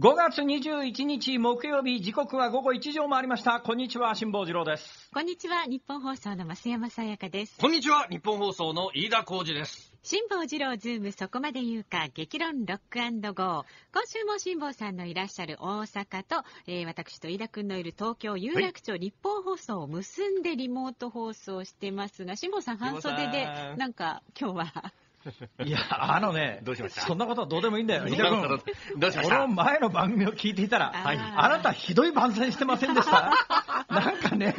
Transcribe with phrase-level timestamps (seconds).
[0.00, 3.58] 5月21日木曜日時刻は午後1時を回りました。
[3.58, 5.10] こんにちは辛坊治郎です。
[5.12, 7.58] こんにちはニッポン放送の増山さやかです。
[7.58, 9.92] こんにちはニッポン放送の飯田浩二です。
[10.04, 13.64] 辛坊治郎ズームそこまで言うか激論 Rock Go。
[13.92, 24.92] 今週も辛坊さんのいらっしゃる大阪と、えー、私と飯田君のいる東京有楽町、はい、ニッポン放送を結んでリモート放送してますが辛坊さん半袖でなんか今日は
[25.64, 27.02] いや、あのね、どうしました？
[27.02, 28.04] そんなことはどうでもいいんだよ。
[28.04, 29.36] どうしました？
[29.36, 33.32] この前の番組を聞いていたら、はい、あなたひどい番宣してませんでした？
[33.88, 34.54] なんかね、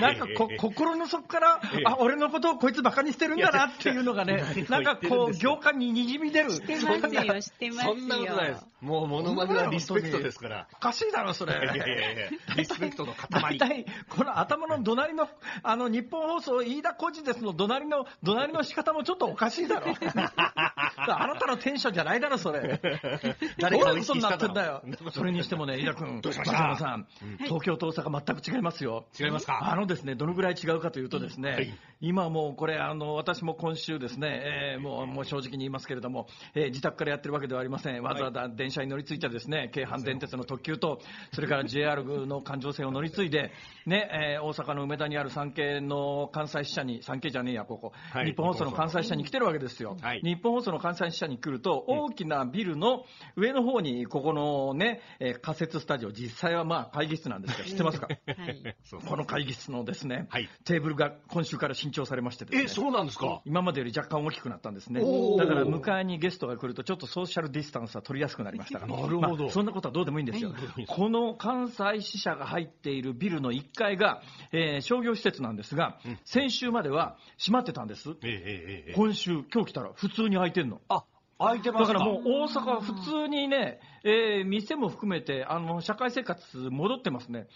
[0.00, 6.50] なんかこ、心の底から、あ、俺のことをこいつバカにしてるんだなっていうのがね、なんかこう、業界ににじみ出る。
[6.50, 7.94] してますよ、してますよ。
[7.94, 8.66] そんなことないです。
[8.82, 10.68] もう、モノマネはリスペクトですから。
[10.74, 11.54] おかしいだろ、それ。
[11.54, 13.58] いやいやいやリスペクトの塊。
[13.58, 15.28] 大体、この頭の隣の、
[15.62, 19.86] あの、日本放送、飯田浩二ですの隣の、隣の仕方もちょっとおかしいだろ。
[20.96, 22.80] あなたのテンションじゃないだろ、それ。
[23.58, 24.82] 誰が嘘になってんだよ。
[25.12, 26.76] それにしてもね、飯田君、どうしました？
[26.76, 27.06] さん、
[27.44, 29.06] 東京と大阪全く違いますよ。
[29.18, 29.72] 違いますか？
[29.72, 38.02] あのですね、どのぐらい違うかというとですね、はい、今もうこれ、あの、私も今週ですね、えー、もう、もう正直に言いますけれども、えー、自宅からやってるわけではありません。
[38.02, 41.00] わざわざ電車に乗り継いでですね、京阪電鉄の特急と、
[41.32, 43.52] それから JR の環状線を乗り継いで、
[43.86, 49.85] ね、えー、大阪の梅田にある産経の関西支社に、産経じゃねえや、ここ、はい、日本放送の関西支社に来てるわけですよ。
[49.94, 53.04] はい、日本放送の関西支社に来ると、大きなビルの
[53.36, 58.76] 上の方に、ここのね、えー、仮設スタジオ、実際はまあ会議室なんですが、知ってますか、はい、
[59.06, 62.64] この会議室のですね、はい、テーブルが今週から新調されましてですね。
[62.64, 63.42] え、そうなんですか？
[63.44, 65.00] 今までより若干大きくなったんですね。
[65.00, 68.80] だから迎えにゲストが来ると、ちょっとソーシャルディスタンスは取りやすくなりました。
[68.80, 68.92] から。
[68.96, 70.52] なるほど、まあ、そんなことはどうでもいいんですよ。
[70.88, 78.16] この関西支社が入っているビルの1階が、えー、商業施設なんですが、うん、先週までは閉まってたんです。
[78.22, 80.80] えー、今週、今日来たら普通に開いてんの。
[80.88, 81.04] あ
[81.38, 87.48] 空いてますだからもう大阪は普通にね、えー、店も含めて、あの、社会生活戻ってますね。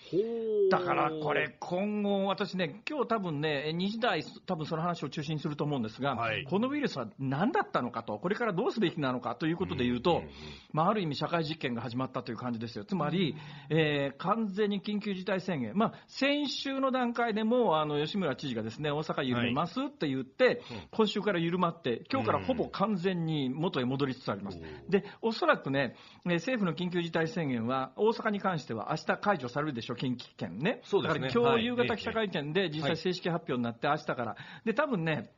[0.68, 10.24] だからこれ、今後、私ね、今日多分ね、2時台、多分その話を中心にすると思うんですが、はい、このウイルスは何だったのかと、これからどうすべきなのかということで言うと、
[10.72, 12.84] まあ、ある意味社会実験が始まったという感じですよ。
[12.84, 13.36] つまり、
[13.68, 15.76] えー、完全に緊急事態宣言。
[15.76, 20.58] まあ、先週の段階でも、あの、吉村知事がですね、大阪緩めますって言って、はい、
[20.90, 24.60] 今週から緩まって、今日からほぼ完全に元へ戻りつつあります。
[24.88, 25.94] で、おそらくね、
[26.40, 30.80] 政府の緊急事態宣言は、大阪に関しては明日解除されるでしょう、近畿圏ね。
[30.82, 31.28] そうですね。
[31.28, 34.36] だから今日夕方記者会見で実際正式発表になって、明日から。
[34.64, 35.30] で、多分ね、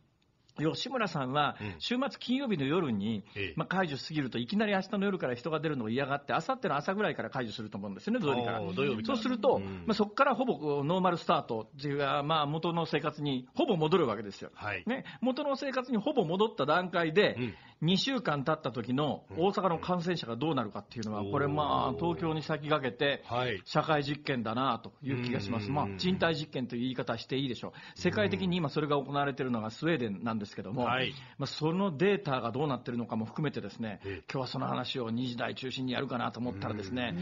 [0.58, 3.24] 吉村さんは、週末金曜日の夜に、
[3.56, 8.60] まあ、解除しすぎるといきなり明日の夜から人が出るのを嫌がって、あさっての朝ぐらいから解除すると思うんですよね、土曜日から。
[9.04, 14.50] そうすると、まあ、そこからほぼノーマルスタートっていうか、まあ、元の生活にほぼ戻るわけですよ。
[14.54, 17.38] はい、ね、元の生活にほぼ戻った段階で、
[17.82, 23.24] 2週間経った時の大阪の感染者がどうなるかっていうのは、これまあ、東京に先駆けて、
[23.64, 25.70] 社会実験だなという気がします。
[25.70, 27.72] まあ、人体実験という言い方していいでしょう。
[27.98, 37.16] 世界的に今それが行われているのがスウェーデンなんですけども、はい、まあ、そのデータがどうなっているのかも含めてですね、今日はその話を2時台中心にやるかなと思ったらですね、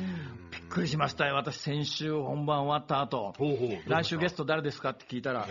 [0.51, 1.37] びっくりしましたよ。
[1.37, 3.35] 私先週本番終わった後、
[3.87, 5.47] 来週ゲスト誰ですかって聞いたら、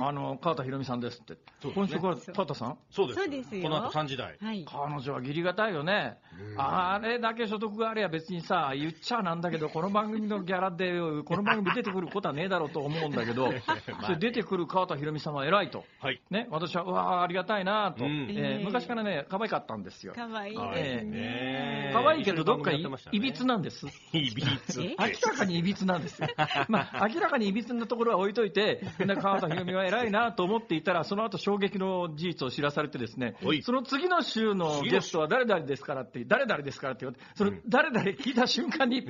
[0.00, 1.38] あの、川田博美さんですって。
[1.74, 2.78] 今週から川田さん？
[2.90, 3.20] そうです。
[3.20, 3.62] そうですよ。
[3.62, 4.33] この後3時台。
[4.40, 6.18] はい、彼女は義理がたいよね。
[6.56, 10.92] あれだけ所得があれば別にさ、言っちゃなんだけど、この番組のギャラで、
[11.24, 13.52] この番組出てくることはねえだろうと思うんだけど、
[14.04, 15.84] それ出てくる川田博美さんは偉いと。
[16.00, 16.20] はい。
[16.30, 20.12] ね、私は、うわありがたいなと、うん、えー、昔からね、可愛かったんですよ。
[20.14, 21.90] 可愛いですね。
[21.92, 23.86] 可愛いけど、どっかいいびつなんです。
[24.12, 24.80] いびつ。
[24.80, 25.06] 明ら
[25.36, 26.28] かにいびつなんですよ。
[26.68, 28.80] まあ、明らかにいびつなところは置いといて、
[29.20, 39.06] 川田博美は偉いなと思っていたら、その後衝撃の事実を知らされてですね、その次の週のゲストは誰々ですからって、誰々ですからって言われて、その誰々聞いた瞬間に、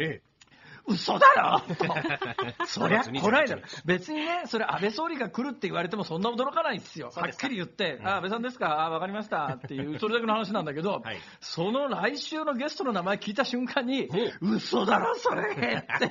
[0.86, 1.74] 嘘だろ？
[1.76, 1.86] と。
[2.68, 3.46] そりゃ来ない。
[3.48, 3.62] だろ。
[3.86, 7.10] 別にね、それ安倍総理が来るって言われてもそんな驚かないですよ。
[7.14, 8.82] はっきり言って、あ、安倍さんですか？
[8.84, 9.46] あ、わかりました。
[9.46, 14.10] っていう、 それだけの話なんだけど、はい、その来週のゲストの名前聞いた瞬間に、
[14.42, 16.10] 嘘だろ、それって。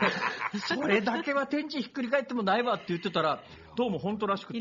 [0.57, 3.43] それだけは天地ひっくり返ってもないわって言ってたら、
[3.75, 4.57] どうも本当らしくて、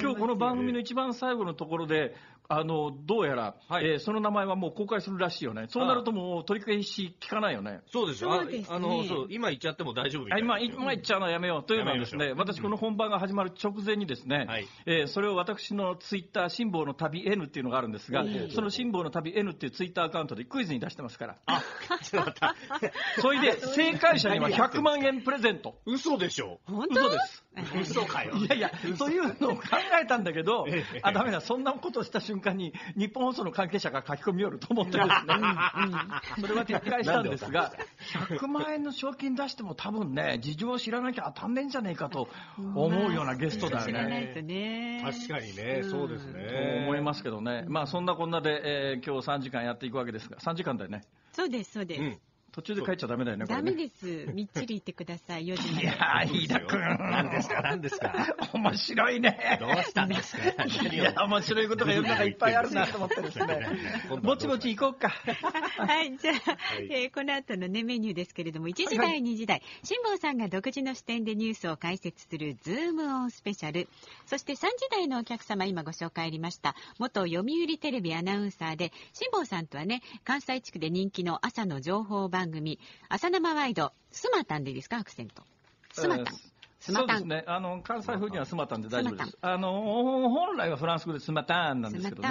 [0.00, 2.14] 今日この番組の一番最後のところで、
[2.52, 5.66] あの、どうやら、はい、えー、その名前はもう公開するらしいよね。
[5.68, 7.80] そうなるともう取り消し聞かないよね。
[7.92, 8.32] そうですよ。
[8.32, 11.64] あ、ね、あの、そう、今言っちゃっても大丈夫今、今言っちゃうのはやめよう。
[11.64, 21.36] というのはですね、私この本番が始まる直前にですね、はい、えー、それを私のツイッター、辛抱の旅 N っていうのがあるんですが、その辛抱の旅 N っていうツイッターアカウントでクイズに出してますから。
[21.46, 21.62] あ、
[22.02, 22.56] ちょっと待った。
[23.22, 25.78] それで、正解者には100万円プレゼント。
[25.86, 26.58] 嘘でしょ？
[26.64, 27.10] 本当？
[27.10, 27.44] です。
[27.80, 28.34] 嘘かよ。
[28.34, 29.62] いやいや、そういうのを考
[30.02, 30.66] えたんだけど、
[31.02, 35.10] あ、ダメだ、そんなことをした瞬瞬間に日本放送の関係者が書き込みよると思ってですね、
[36.40, 37.72] それは撤回したんですが、
[38.30, 44.32] 100万円の賞金出しても多分ね、事情を知らなきゃ当たんねえんじゃねえかと思うようなゲストだよね。
[45.04, 46.78] 確かにね、そうですね。
[46.78, 47.64] と思いますけどね。
[47.68, 51.02] まあそんなこんなで、えー、今日3時間やっていくわけですが、3時間だよね。
[51.32, 52.29] そうです、そうです。
[52.50, 54.26] うん途中で帰っちゃダメだよね、ダメです。
[54.34, 55.84] みっちり言ってください、4時まで。
[55.84, 56.80] いやー、飯田くん。
[56.80, 58.12] 何ですか、何ですか？
[58.52, 59.58] 面白いね。
[59.60, 60.42] どうしたんですか？
[60.64, 63.66] いや、面白いことが世の中いっぱいあるなと思ってですね。
[64.22, 65.10] ぼちぼち行こうか。
[65.10, 66.58] はい、じゃあ、
[66.90, 73.88] えー、この後のね、メニューですけれども、1時台、2時台、辛坊さんが独自の視点でニュースを解説するズームオンスペシャル。
[74.26, 82.78] そして3時台のお客様、今ご紹介ありました、元読売テレビアナウンサーで、辛坊さんとはね、関西地区で人気の朝の情報番番組、
[83.10, 85.42] 朝生ワイド、スマタンでいいですか、アクセント。
[85.92, 86.26] スマタン。
[86.80, 87.18] スマタン。
[87.18, 87.44] そうですね。
[87.46, 89.38] あの、関西風にはスマタンで大丈夫です。
[89.42, 89.70] あの、
[90.30, 92.28] 本来はフランス語でスマタンなんですけどね。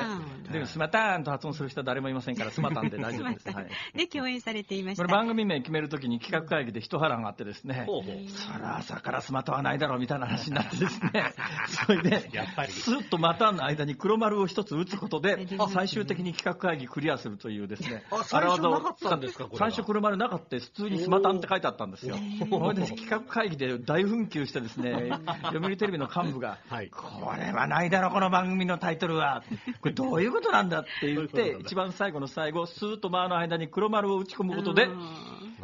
[0.51, 3.51] でもスマタンと発音する人は誰もいませんから、スマタンで大丈夫です。
[3.51, 5.03] はい、 で、共演されていました。
[5.03, 11.33] これ番組名決めるときに企画会議で一腹があってですね、ほうほうそら朝からスマタはないだろうみたいな話になってですね、
[11.85, 22.15] それで、やっぱりスッとマタンの間に黒丸を一つ打つことで、最終的に企画会議クリアするというですね、最初なかったんですか最初黒丸なかった普通にスマタンって書いてあったんですよ。
[22.15, 25.11] それで企画会議で大紛糾してですね、
[25.43, 29.43] 読売テレビの幹部が、はい、これはないだろ、この番組のタイトルは。
[29.81, 34.89] これどういうことなんだって言って、 一番最後の最後、スーッと間の間に黒丸を打ち込むことで、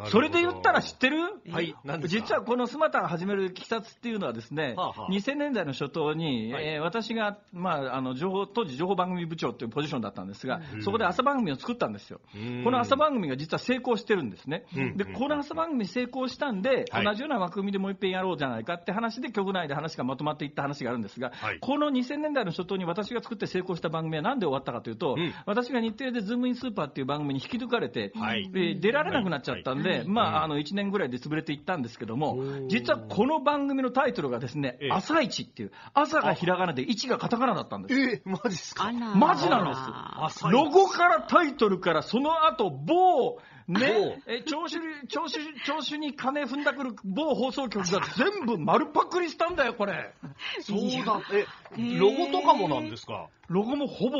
[0.10, 1.18] それで言ったら知ってる？
[1.52, 1.76] はい、
[2.08, 12.20] 実はこのスマタが始めるきさつっていうのはですね、はあはあ、2000年代の初頭に、はい、えー、私が、まあ、あの情報当時情報番組部長っていうポジションだったんですが、うん、そこで朝番組を作ったんですよ。
[12.64, 14.66] この朝番組が実は成功してるんですね。
[14.96, 32.38] で、この朝番組成功したんで、同じような枠組みでもう一遍やろうじゃないかって話で局内で話がまとまっていった話があるんですが、はい、この2000年代の初頭に私が作って成功した番組は何で終わったかというと、うん、私が日テレでズームインスーパーっていう番組に引き抜かれて、はい、えー、出られなくなっちゃったんで、まあ、あの、1年ぐらいで潰れていったんですけども、
[32.68, 38.00] 実はこの番組のタイトルがですね、朝一っていう、朝がひらがなで一がカタカナだったんです。
[38.00, 38.92] えー、マジっすか？
[39.16, 39.68] マジなん
[40.28, 40.44] です。
[40.50, 50.14] ロゴからタイトルからその後、某、ね、え、聴取、聴取、聴取に金踏んだくる某放送局が全部丸パクリしたんだよ、これ。
[50.62, 51.46] そうだ、え、
[51.98, 53.28] ロゴとかもなんですか？
[53.48, 54.18] ロゴもほぼ、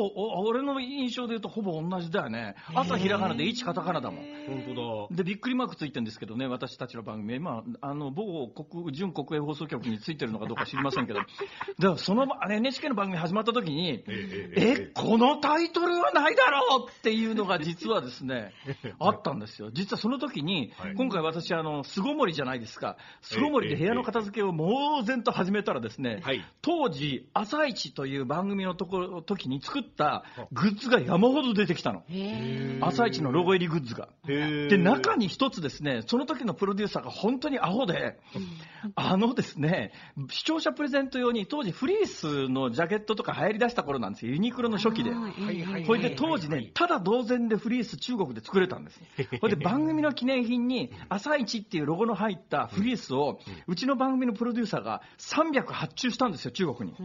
[0.48, 2.54] 俺の印象で言うとほぼ同じだよね。
[2.76, 4.26] 朝ひらがなで1カタカナだもん。
[4.48, 5.16] 本当だ。
[5.16, 7.36] で、びっくりマークついてるんですけどね、私たちの番組。
[7.38, 11.20] 今、あの、某国、準国営放送局についてるのかどうか知りませんけど。
[11.22, 11.30] だか
[11.80, 18.54] らその、NHK の番組始まった時に、え、このタイトルはないだろうっていうのが実はですね、
[19.00, 19.70] あったんですよ。
[19.72, 22.98] 実はその時に、今回私、あの、巣ごもりじゃないですか。
[23.22, 26.22] 巣ごもりで部屋の片付けを猛然と始めたらですね、
[26.62, 32.04] 当時、朝一という番組のところ、時に作ったグッズが山ほど出てきたの。
[32.82, 34.10] 朝一のロゴ入りグッズが。
[34.26, 38.20] で、中に一つですね、その時のプロデューサーが本当にアホで、
[38.96, 39.92] あのですね、
[40.30, 44.32] 視聴者プレゼント用に当時フリースのジャケットとか流行り出した頃なんですよ。
[44.32, 45.12] ユニクロの初期で。
[45.86, 49.02] これで当時ね、ただ同然でフリース中国で作れたんです。
[49.42, 56.98] これで番組の記念品に朝一っていうロゴの入ったフリースを、うちの番組のプロデューサーが300発注したんですよ、中国に。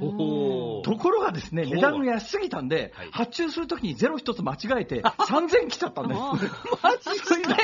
[0.83, 6.21] ところがですね、値段が安すぎたんで、はい、発注するときにゼロ一つ間違えて、3000来ちゃったんです。
[7.25, 7.55] それで、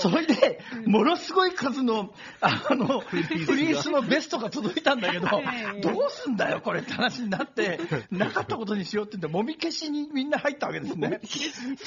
[0.00, 7.80] それで、ものすごい数の、あの、フリースのベストが届いたんだけど、どうすんだよ、これって話になって、
[8.10, 11.20] なかったことにしようって言って、もみ消しにみんな入ったわけですね。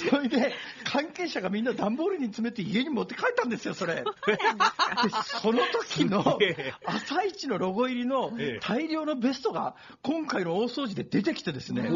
[0.09, 0.53] それで、
[1.03, 4.03] 関係者がみんな段ボールに詰めて家に持って帰ったんですよ、それ。
[5.41, 6.39] その時の、
[6.85, 8.31] 朝一のロゴ入りの
[8.61, 11.89] 大量のベストが、今回の大掃除で出てきてですね、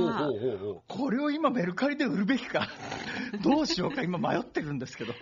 [0.87, 2.67] これを今メルカリで売るべきか、
[3.41, 5.13] どうしようか今迷ってるんですけど。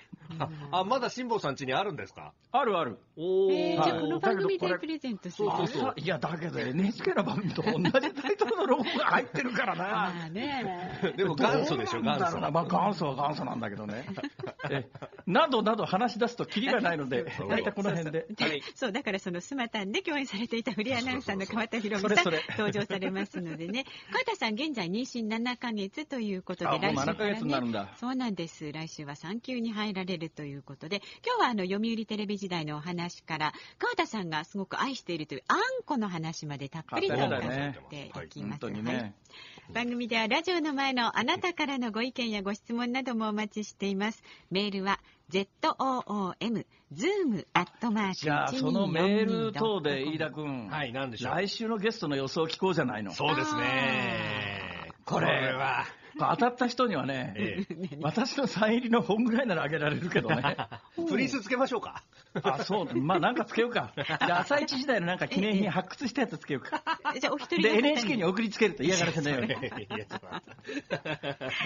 [0.72, 2.34] あ、まだ辛坊さん家にあるんですか？
[2.52, 2.98] あるある。
[3.16, 8.00] おえー、じゃあこの番組でプレゼントするそうそういや、だけど NHK の番組と同じタ
[8.32, 10.08] イトルのロゴが入ってるからな。
[10.26, 11.14] あね。
[11.16, 12.40] でも元祖でしょ、元祖。
[12.40, 14.06] まあ元祖は元祖なんだけどね。
[14.72, 14.90] え、
[15.28, 18.28] などなど話し出すとキリがないので、大体この辺で。
[18.76, 23.86] そう、だからそのスマタンで共演されていたフリーアナウンサーの川田博美さん登場されますのでね。
[24.12, 28.72] 川田さん現在妊娠7ヶ月ということで、来週からね、そうなんです。
[28.72, 38.66] 来週は産休に入られるということで、今日はあの読売テレビ時代のお話から、川田さんがすごく愛しているというあんこの話までたっぷりと伺っていきます。
[38.70, 38.96] ね。
[38.96, 44.24] はい、番組ではラジオの前のあなたからのご意見やご質問などもお待ちしています。
[44.50, 51.34] メールは ZOOM、ズームアットマークじゃあ、そのメール等で飯田君、はい、なんでしょう。
[51.34, 53.12] 来週のゲストの予想を聞こうじゃないの。
[53.12, 54.92] そうですね。
[55.04, 55.86] これは。
[56.18, 60.58] 当たった人にはね、ええ、私のサイン入りの本ぐらいならあげられるけどね。
[60.96, 62.04] プリースつけましょうか。
[62.42, 62.96] あ、そう。
[62.96, 63.94] まあなんかつけようか。
[63.96, 66.84] じゃあ朝一時代のなんか記念品発掘したやつつけようか。
[67.20, 69.58] じゃあお一人で NHK に送りつけると嫌がらせないよね。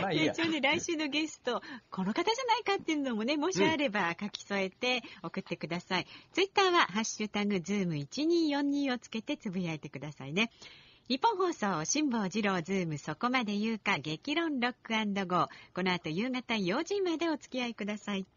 [0.02, 0.34] まあいいや。
[0.34, 6.08] 一応ね、来週のゲスト、この方じゃないかっていうのもね、もしあれば書き添えて送ってください。
[6.34, 10.50] ツイッターはハッシュタグズーム1242をつけてつぶやいてくださいね。
[11.10, 14.94] ニッポン放送、辛坊治郎ズームそこまで言うか、激論 Rock
[15.26, 15.48] ゴー。
[15.74, 18.28] この後夕方4時までお付き合いください。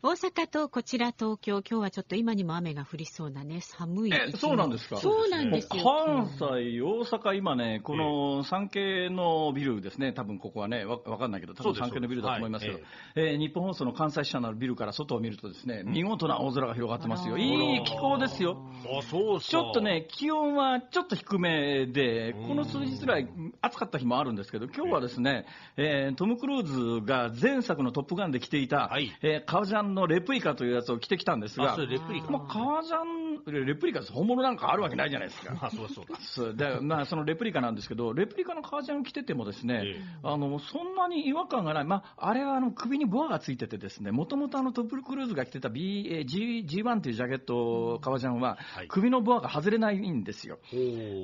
[0.00, 4.98] 大阪とこちら東京、今日はちょっと今にも雨が降りそうなね、寒いえ、そうなんですか。
[4.98, 5.82] そうなんですよ。
[5.82, 12.78] 関西、大阪、今ね、この産経のビルですね、多分ここはね、わわかんないけど、多分産経のビルだと思いますけど、
[13.16, 17.36] えー、日本放送の関西支社のビルから外を見るとですね、見事な青空が広がってますよ。
[17.36, 18.56] いい気候ですよ。
[18.96, 23.28] あ、そうちょっとね、気温はちょっと低めで、この数日ぐらい
[23.62, 26.62] 暑かった日もあるんですけど、今日はですね、えー、トム・クルー
[27.00, 34.12] ズが前作のトップガンで着ていた、はい、えー、革ジャンのレプリカというやつを着てきたんですが、レプリカまあ、革ジャン、レプリカです。
[34.12, 35.56] 本物なんかあるわけないじゃないですか。
[35.62, 41.84] あ、そうそうそうで、まあ、そのレプリカなんですけど、レプリカの革ジャンを着ててもですね、えー、あの、そんなに違和感がない。
[41.84, 50.58] まあ、あれはあの首にボアがついててですね、もともとあのトップクルーズが着てた B、G、G1 というジャケット、革ジャンは、首のボアが外れないんですよ。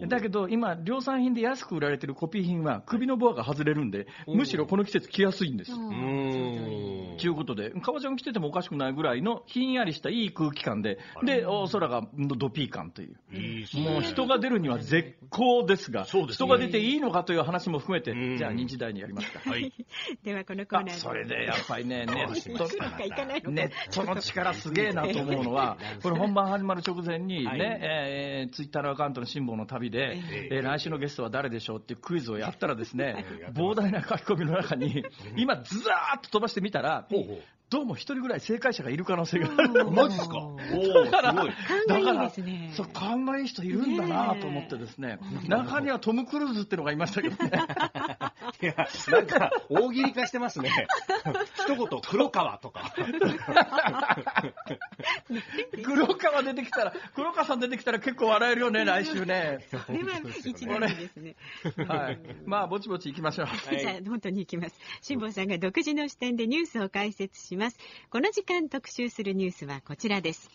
[0.08, 5.72] だけど、今、量産品で安く売られてるコピー品は、首のボアが外れるんで、むしろこの季節着やすいんです。
[5.74, 12.02] ということで、革ジャン着ててもおかしくないぐらいのひんやりしたいい空気感で、で、大空が
[12.36, 13.16] ドピー感という。
[13.80, 19.50] もう人が出るには絶好ですが、人が出ていいのかという話も含めて、じゃあ日大にやりますか。
[19.50, 19.72] はい。
[20.24, 30.18] ではこのコーナーそれでやっぱりね、ネット、ネットの力すげえなと思うのは、 これ本番始まる直前にね、えツイッターのアカウントの辛抱の旅で、
[30.50, 35.04] え来週のゲストは誰でしょうっていうクイズをやったらですね、膨大な書き込みの中に、
[35.36, 37.06] 今ずーっと飛ばしてみたら、
[37.70, 39.90] どうも一人ぐらい正解者がいる可能性がある。
[39.90, 40.38] マジっすか？
[40.38, 41.10] おー、すごい。
[41.10, 45.18] だから、そう、勘がいい人いるんだなと思ってですね、
[45.48, 47.50] 中にはトム・クルーズってのがいましたけどね。
[48.62, 48.74] いや、
[49.10, 50.70] なんか、大喜利化してますね。
[51.66, 52.94] 一言、黒川とか。
[55.82, 59.66] 黒川出てきたら、黒川さん出てきたら結構笑えるよね、来週ね。
[59.70, 61.34] それは一年ですね。
[61.88, 62.20] はい。
[62.46, 63.46] まあ、ぼちぼち行きましょう。
[63.76, 64.74] じゃあ、本当に行きます。
[65.02, 67.78] 辛坊さんが独自の視点でニュースを解説します。
[68.10, 70.50] この時間特集するニュースはこちらです。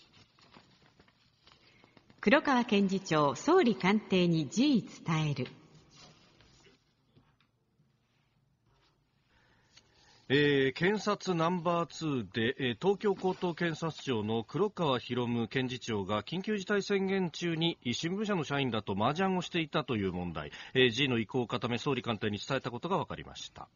[2.21, 5.47] 黒川検事長、総理官邸に辞意伝える。
[10.31, 23.69] えー、検察ナンバー2で、えー、東京高等検察庁の黒川博夢検事長が緊急事態宣言中に新聞社の社員らと麻雀をしていたという問題、えー、G の意向を固め総理官邸に伝えたことが分かりました。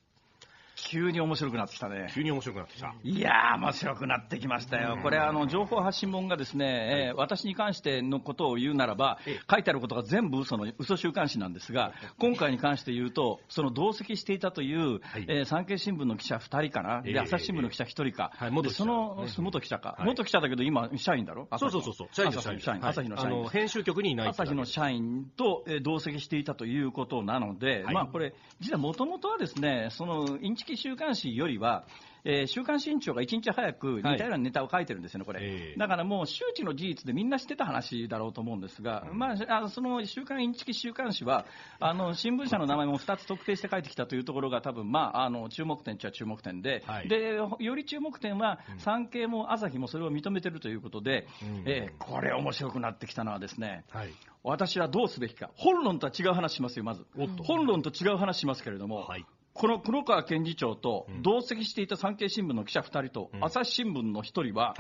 [0.90, 2.12] 急に面白くなってきたね。
[2.14, 2.94] 急に面白くなってきた。
[3.04, 4.98] いやー、面白くなってきましたよ。
[5.02, 21.48] これ、あの、情報発信本がですね、えー、私に関してのことを言うならば、書いてあることが全部嘘の、嘘週刊誌なんですが、今回に関して言うと、その同席していたという、はい、えー、産経新聞の記者2人かな、で、朝日新聞の記者1人か、はい、元その、元記者か、元記者だけど今、社員だろ？
[21.58, 22.60] そうそうそうそう、社員社員。
[22.60, 23.50] 社員、朝日の社員。
[23.50, 31.86] 編集局にいない朝日の社員と、えー、同席していたということなので、まあこれ、実はもともとはですね、その、インチキ週刊誌よりは、
[32.26, 41.46] えー、週刊新潮が1日早く似たようなネタを書いてるんですよね、これ、えー、だからもう周知の事実でみんな知ってた話だろうと思うんですが、うん、まあ、あその週刊インチキ週刊誌は、
[41.80, 54.14] あの新聞社の名前も2つ特定して書いてきたというところが、多分まああの注目点っちゃ注目点で、はい、でより注目点は、産経も朝日もそれを認めてるということで、うん、えー、これ、面白くなってきたのはですね、はい、
[54.44, 57.06] 私はどうすべきか、本論とは違う話しますよ、まず。
[57.44, 64.76] 本論と違う話しますけれども、はい、この黒川検事長と同席していた産経新聞の記者2人と朝日新聞の1人は、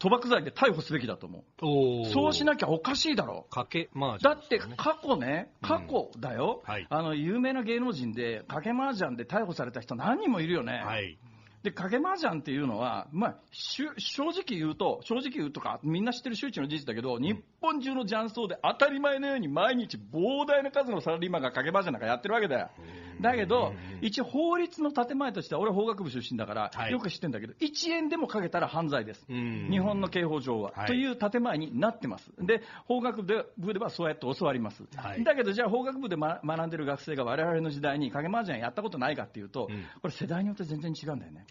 [0.00, 3.46] 賭博罪で逮捕すべきだと思う、そうしなきゃおかしいだろ。
[3.48, 10.82] う、かけまあ、だって過去ね、過去だよ、あの有名な芸能人で、賭け麻雀で逮捕された人、何人もいるよね。
[10.84, 11.18] はい
[11.62, 13.84] で、影麻雀っていうのは、まあ、正
[14.30, 22.70] 直言うと、正直言うとか、みんな知ってる周知の事実だけど、日本中の雀荘で当たり前のように毎日膨大な数のサラリーマンが影麻雀なんかやってるわけだよ。
[23.20, 23.72] だけど、
[24.02, 29.24] 一応法律の建前としては、俺法学部出身だから、はい、よく知ってるんだけど、1円でもかけたら犯罪です。
[29.28, 32.30] 日本の刑法上は、はい、という建前になってます。
[32.38, 34.84] で、法学部ではそうやって教わります。
[34.96, 41.45] はい、だけど、じゃあ法学部で、ま、学んでる学生が我々の時代に影麻雀やったことないかっていうと、うん、これ世代によって全然違うんだよね。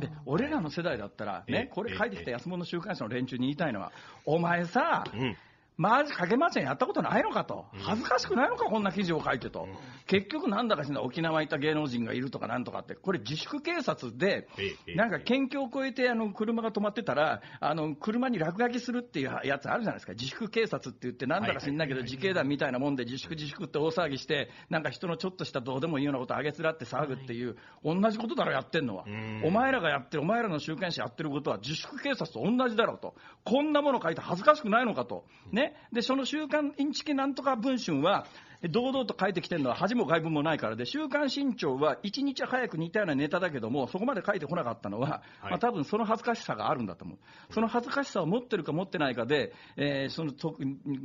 [0.00, 3.92] で、俺らの世代だったら、ね、これ書いてきた安物週刊誌の連中に言いたいのは、
[4.24, 5.36] お前さ、うん
[5.80, 9.66] まず、かけませんやったことないのかと、恥ずかしくないのか、こんな記事を書いてと、
[10.06, 14.46] 結局、なんだかしら、沖縄行った芸能人がいるとかなんとかって、これ、自粛警察で、
[14.94, 29.06] なんか県境を越えてあの車が止まってたら、あの車に落書きするっていうやつあるじゃないですか、自粛警察って言って、なんだか知んないけど、自警団みたいなもんで、自粛、自粛って大騒ぎして、なんか人のちょっとしたどうでもいいようなことあげつらって騒ぐっていう、同じことだろ、やってんのは。
[29.44, 35.24] お前らがやってる、お前らの週刊誌やってることは、自粛警察と同じだろうと、こんなもの書いて恥ずかしくないのかと。
[35.52, 38.26] ね、でその週刊インチキなんとか文春は、
[38.68, 47.18] 堂々と書いてきてるのは恥も外文もないからで、週刊新潮は1日早く似たようなネタだけども、そこまで書いてこなかったのは、はい、まあ多分その恥ずかしさがあるんだと思う。
[47.54, 50.32] その恥ずかしさを持ってるか持ってないかで、えー、その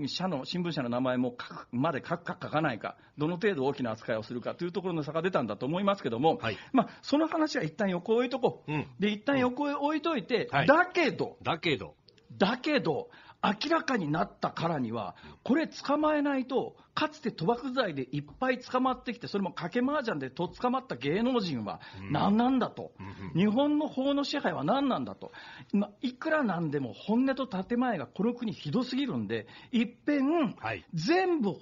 [0.08, 8.72] 社の、新聞社の名前も書くまで書くか書かないか、どの程度大きな扱いをするかというところの差が出たんだと思いますけども、はい、まあその話は一旦横置いとこう。
[8.72, 11.96] うん、で、一旦横へ置いといて、うん、だけど、だけど、
[12.38, 13.10] だけど、
[13.46, 22.94] 明らかになったからには、これ捕まえないと、かつて賭博罪でいっぱい捕まってきて、それも賭け麻雀でと捕まった芸能人は何なんだと、
[23.34, 25.32] うん、日本の法の支配は何なんだと、
[25.74, 30.56] まいくらなんでも本音と建前がこの国ひどすぎるんで、いっぺん、
[30.94, 31.56] 全部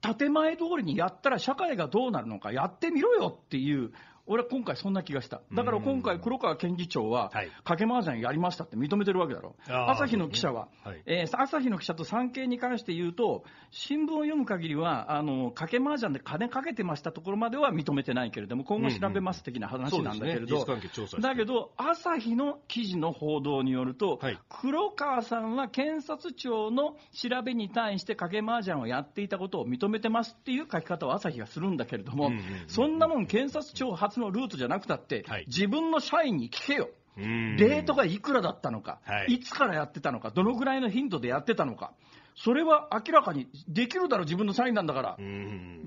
[0.00, 3.92] 建前通りにやったら社会がどうなるのかやってみろよっていう
[4.30, 5.42] 俺は今回そんな気がした。
[5.52, 7.32] だから今回黒川検事長は、
[7.64, 9.56] 賭け麻雀やりましたって認めてるわけだろ。
[9.66, 20.80] 朝日の記者は、はい、えー、朝日の記者と産経に関して言うと、新聞を読む限りは、あの、賭け麻雀で金かけてましたところまでは認めてないけれども、今後調べます的な話なんだけれど、うんうん。
[20.80, 36.90] ね、だけど、朝日の記事の報道によると、はい、黒川さんは検察庁の調べに対して賭け麻雀をやっていたことを認めてますっていう書き方を朝日がするんだけれども、うんうんうん、そんなもん検察庁初のルートじゃなくたって、はい、自分の社員に聞けよ。
[37.16, 41.92] レートがいくらだったのか、はい、いつからやってたのか、どのぐらいの頻度でやってたのか、
[42.36, 45.16] それは明らかにできるだろ、自分の社員なんだから、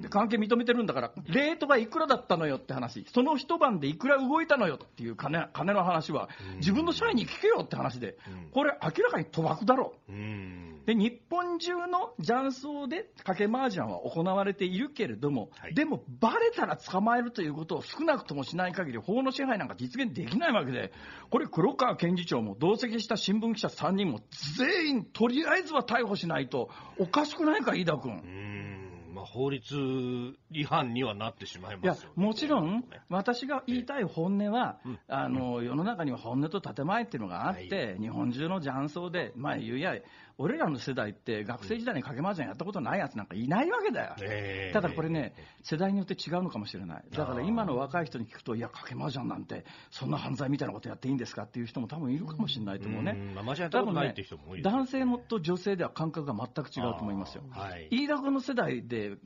[0.09, 8.17] 関係認めてるんだから、レートがいくらだったのよって話、その一晩でいくら動いたのよっていう金金の話は、自分の社員に聞けよって話で、
[8.51, 9.93] これ、明らかに賭博だろ。
[10.85, 20.91] で日本中の雀荘で賭け麻雀は行われているけれども、はい、でも、ばれたら捕まえるということを少なくともしない限り、法の支配なんか実現できないわけで、
[21.29, 24.19] これ、黒川検事長も同席した新聞記者3人も
[24.57, 28.21] 全員、とりあえずは逮捕しないと、おかしくないか、飯田君。
[29.13, 39.95] まあ、法律違反にはなってしまいます、ね、いやもちろん、私が言いたい本音は、ええ、あの世の中には本音と建前っていうのがあって、はい、日本中の雀荘で、まあ、言うや
[40.37, 53.35] 俺らの世代って学生時代にかけませんやったことないやつなんかいないわけだよ、えー、ただこれね、世代によって違うのかもしれない、だから今の若い人に聞くと、いや、かけ麻雀なんて、そんな犯罪みたいなことやっていいんですかっていう人も多分いるかもしれないと思うね、
[53.69, 54.15] 多分ね、
[54.61, 59.17] 男性と女性では感覚が全く違うと思いますよ、はい、飯田君の世代で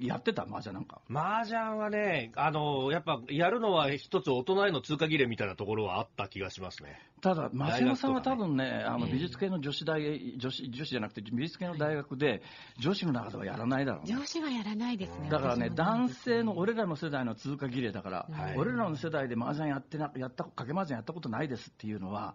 [0.00, 1.00] やってた麻雀なんか。
[1.10, 6.98] 麻雀はね、あのやっぱやるのは一つ大人への通過儀礼みたいなところはあった気がしますね。
[7.20, 12.42] ただ、増山さんは多分ね、あの美術系の女子大、女子女子じゃなくて、美術系の大学で、
[12.78, 15.28] 女子の中ではやらないだろう、ね、女子はやらないですね。
[15.30, 22.34] だからね、男性の俺らの世代の通過儀礼だから、はい、俺らの世代で麻雀やってな、やった、かけ麻雀やったことないですっていうのは、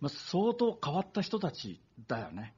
[0.00, 2.54] まあ、相当変わった人たちだよね。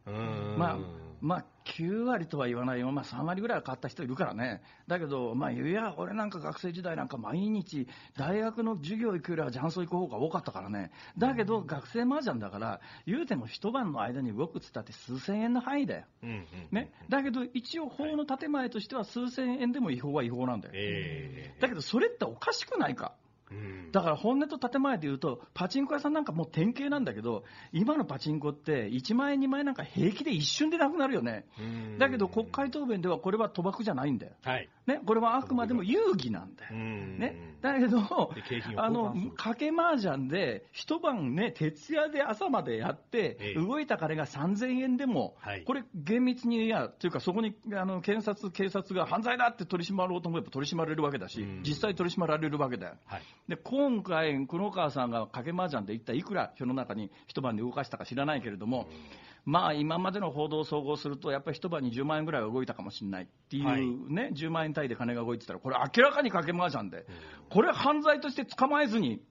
[0.56, 16.04] まあまあ、9割とは言わないよ、まあ、3割ぐらいは変わった人いるからね、だけど、まあ、いや、俺なんか学生時代なんか毎日、大学の授業行くよりは雀荘行く方が多かったからね、だけど、学生麻雀だから、言うても一晩の間に動くっつったって数千円の範囲だよ、
[16.72, 20.74] ね、だけど、一応、法の建前としては数千円でも違法は違法なんだよ、
[21.60, 23.14] だけど、それっておかしくないか？
[23.92, 31.46] だから本音と建前で言うと、パチンコ屋さんなんかもう典型なんだけど、今のパチンコって1万円、2万円なんか平気で一瞬でなくなるよね。
[31.98, 34.32] だけど国会答弁ではこれは賭博じゃないんだよ。
[34.42, 36.74] はい、ね、これはあくまでも遊戯なんだよ。
[36.74, 37.98] ね、だけど、
[38.76, 52.94] あの、賭け麻雀で一晩ね、徹夜で朝までやって、動いた金が3000円でも、これ厳密にや、というかそこにあの検察、警察が犯罪だって取り締まろうと思えば取り締まれるわけだし、実際取り締まられるわけだよ。
[53.06, 53.22] はい。
[53.48, 58.88] で今回、黒川さんが賭け麻雀で一体いくら世の中に一晩で動かしたか知らないけれども、
[59.44, 63.64] まあ、今までの報道を総合すると、やっぱり一晩に10万円ぐらいは動いたかもしれないっていう
[64.12, 67.06] ね、はい、10万円単位で金が動いてたら、これ、明らかに賭け麻雀で、
[67.48, 69.22] これ、犯罪として捕まえずに、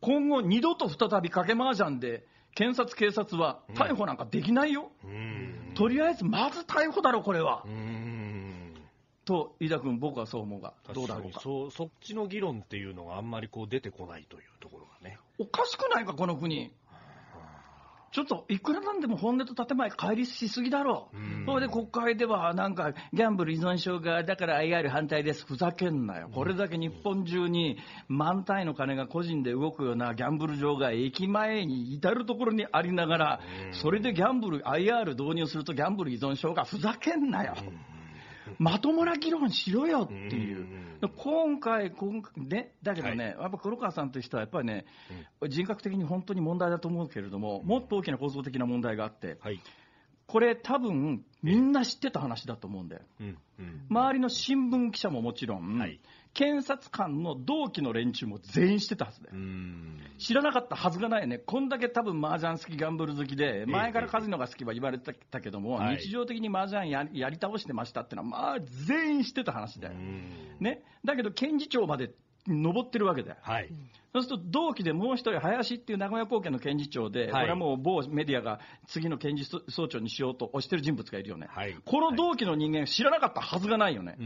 [0.00, 4.92] 今後、二度と再び賭け麻雀で、検察、警察は逮捕なんかできないよ、
[5.74, 7.64] とりあえずまず逮捕だろ、これは。
[9.24, 11.40] と飯田君、僕はそう思うが、どうだろうか？
[11.40, 15.18] そそっちの議論っていうのがあんまりこう出てこないというところがね。
[15.38, 16.70] おかしくないか、この国。
[18.14, 33.40] ちょっといくらなんでも本音と建前、乖離しすぎだろう、それで国会ではなんか、ギャンブル依存症が、だから IR 反対です、ふざけんなよ、これだけ日本中に満単位の金が個人で動くようなギャンブル場が駅前に至る所にありながら、
[33.72, 37.56] それでギャンブル、IR 導入するとギャンブル依存症がふざけんなよ。
[38.58, 40.66] まともな議論しろよっていう、
[41.16, 44.84] 今回、今ね、だけどね、はい、やっぱ黒川さんという人は、やっぱりね、
[45.40, 49.60] うん、人格的に本当に問題だと思うけれども、もっと大きな構造的な問題があって、はい、
[50.26, 53.38] これ、多分みんな知ってた話だと思うんだよ、うん。
[53.58, 56.00] うん、周りの新聞記者ももちろん、はい、
[56.34, 59.36] 検察官の同期の連中も全員してたはずだよ。
[60.18, 61.38] 知らなかったはずがないよね。
[61.38, 69.94] こんだけ多分麻雀好き、ギャンブル好きで、前からカジノが好きは言われてたけども、日常的に麻雀ややり倒してましたってのは、まあ全員知ってた話だよ。
[70.58, 70.82] ね。
[71.04, 72.10] だけど検事長まで
[72.48, 73.36] 登ってるわけだよ。
[73.40, 73.68] はい。
[74.14, 84.16] そうすると同期でもう一人、林っていう名古屋高検の検事長で、はい、これはもう某メディアが次の検事総長にしようと推してる人物がいるよね、はい、この同期の人間、知らなかったはずがないよね、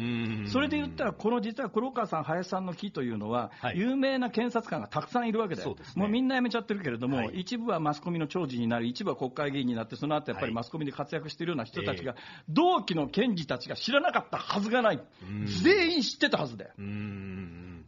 [0.52, 12.14] それで言ったら、この実は黒川さん、林さんの木というのは、はい、有名な検察官がたくさんいるわけだよ、ね、もうみんな辞めちゃってるけれども、一部はマスコミの長寿になり、一部は国会議員になって、その後やっぱりマスコミで活躍しているような人たちが、
[12.50, 15.00] 同期の検事たちが知らなかったはずがない、
[15.62, 16.72] 全員知ってたはずだよ。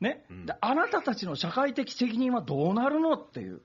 [0.00, 3.60] ね、であなたたちの社会的責任はどうなるのっていう。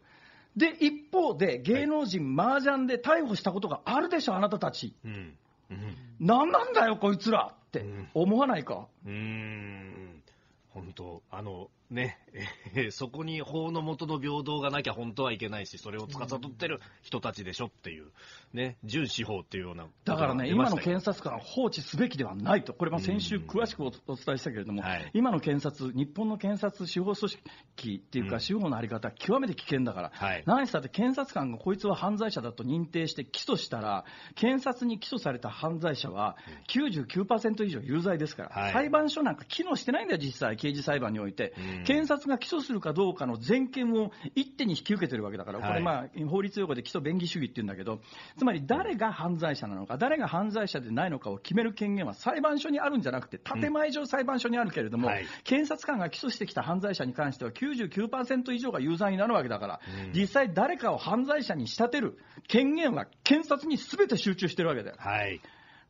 [0.56, 4.94] で、一方で芸能人、麻雀で逮捕したことがあるでしょ、あなたたち。
[5.04, 5.38] うん。
[5.72, 7.84] うん、何なんだよ、こいつらって
[8.14, 8.88] 思わないか？
[9.06, 10.22] うん。
[10.70, 12.18] 本当、あの、ね、
[12.74, 18.08] えー、そこに法の下の平等がなきゃ本当はいけないし、それを司ってる人たちでしょっていう、
[18.54, 36.36] ね、準司法っていうような、だからね、今の検察官は放置すべきではないと、これ、先週詳しくお伝えしたけれども、はい、今の検察、日本の検察司法組織っていうか、司法の在り方、極めて危険だから、はい、何したって検察官がこいつは犯罪者だと認定して起訴したら、検察に起訴された犯罪者は
[36.68, 41.54] 99%以上有罪ですから、はい、裁判所なんか機能してないんだよ、実際、刑事裁判において。
[41.84, 48.00] 検察が起訴するかどうかの全権を一手に引き受けてるわけだから、これ、まあ、法律用語で基礎便宜主義っていうんだけど、
[48.38, 55.10] つまり誰が犯罪者なのか、誰が犯罪者でないのかを決める権限は裁判所にあるんじゃなくて、建前上裁判所にあるけれども、
[55.44, 64.96] 検察官が起訴してきた犯罪者に関しては99%以上が有罪になるわけだから、うん、実際誰かを犯罪者に仕立てる権限は検察にすべて集中してるわけだよ。
[65.00, 65.42] はい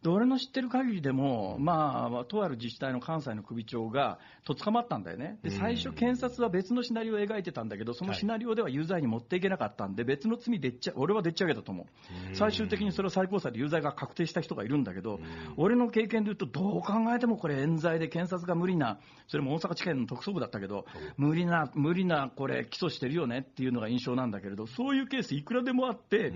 [0.05, 15.19] で俺の知ってる限りでも、まあ、とある自治体の関西の首長がと捕まったんだよね、で最初、検察は別のシナリオを描いてたんだけど、そのシナリオでは有罪に持っていけなかったんで、別の罪でっちゃ、俺はでっち上げたと思う、最終的にそれを最高裁で有罪が確定した人がいるんだけど、
[15.57, 20.85] 俺の経験で言うと、どう考えてもこれ、冤罪で検察が無理な、それも大阪地検の特捜部だったけど、
[21.17, 26.31] 無理な、無理な、これ、起訴してるよねっていうのが印象なんだけれど、そういうケース、いくらでもあって、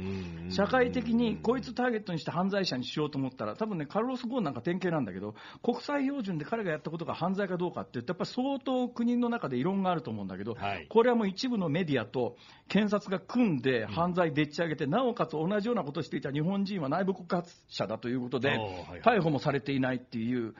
[0.49, 12.37] 社会的にこいつターゲットにして犯罪者にしようと思ったら、多分ね、カルロス・ゴーンなんか典型なんだけど、国際標準で彼がやったことが犯罪かどうかって言って、やっぱり相当国の中で異論があると思うんだけど、はい、これはもう一部のメディアと
[12.69, 18.57] 検察が組んで犯罪でっち上げて、うん、なおかつ同じようなことをしていた日本人は内部告発者だということで、
[19.03, 20.55] 逮捕もされていないっていう。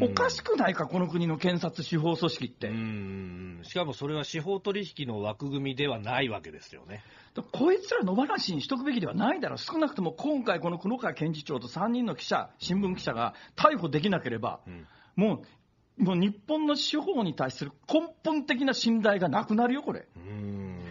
[0.00, 2.70] おかしくないか、この国の検察司法組織って。
[3.64, 7.02] しかもそれは司法取引の枠組みではないわけですよね。
[7.52, 15.42] こいつら野放しにしとくべきではないだろう、少なくとも今回、この黒川検事長と3人の記者、新聞記者が逮捕できなければ、うん、も
[15.98, 20.06] う、もう日本の司法に対する根本的な信頼がなくなるよ、これ。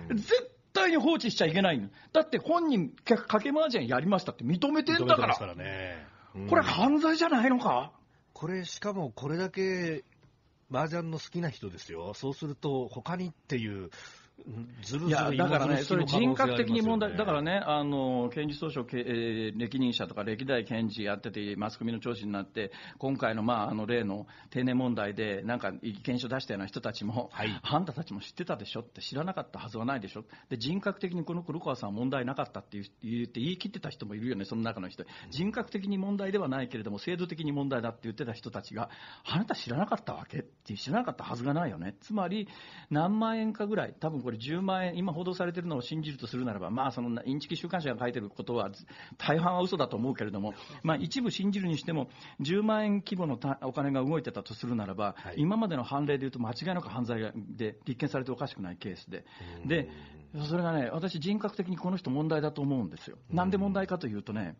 [0.10, 6.06] 絶対に放置しちゃいけないだって本人、かけ麻雀やりましたって認めてんだから、からね、
[6.50, 7.94] これ、犯罪じゃないのか？
[8.34, 10.04] これ、しかもこれだけ
[10.72, 13.90] 麻雀の好きな人ですよ、そうすると、他にっていう。
[14.82, 38.90] ずるずるだからね、それ人格的に問題、だからね、あの検事総書、えー、歴任者とか歴代検事やってて、マスコミの聴取になって、今回の,、まあ、あの例の定年問題で、なんか意見書出したような人たちも、はい、あんたたちも知ってたでしょって、知らなかったはずはないでしょ、で人格的にこの黒川さんは問題なかったって言って言い切ってた人もいるよね、その中の人、人格的に問題ではないけれども、制度的に問題だって言ってた人たちが、
[39.24, 42.50] あなた知らなかったわけって知らなかったはずがないよね、つまり
[42.90, 48.72] 何万円かぐらい、多分これ10万円、今報道されているのを信じるとするならば、まあ、そのインチキ週刊誌が書いてることは、
[49.18, 52.10] 大半は嘘だと思うけれども、まあ、一部信じるにしても、
[52.42, 59.26] 10万円規模のお金が動いてたとするならば、はい、今までの判例でいうと、間違いなく犯罪で立件されておかしくないケースで。
[59.66, 59.90] で
[60.48, 63.18] それがね、私、人格的にこの人、問題だと思うんですよ。
[63.30, 64.56] なんで問題かというとね、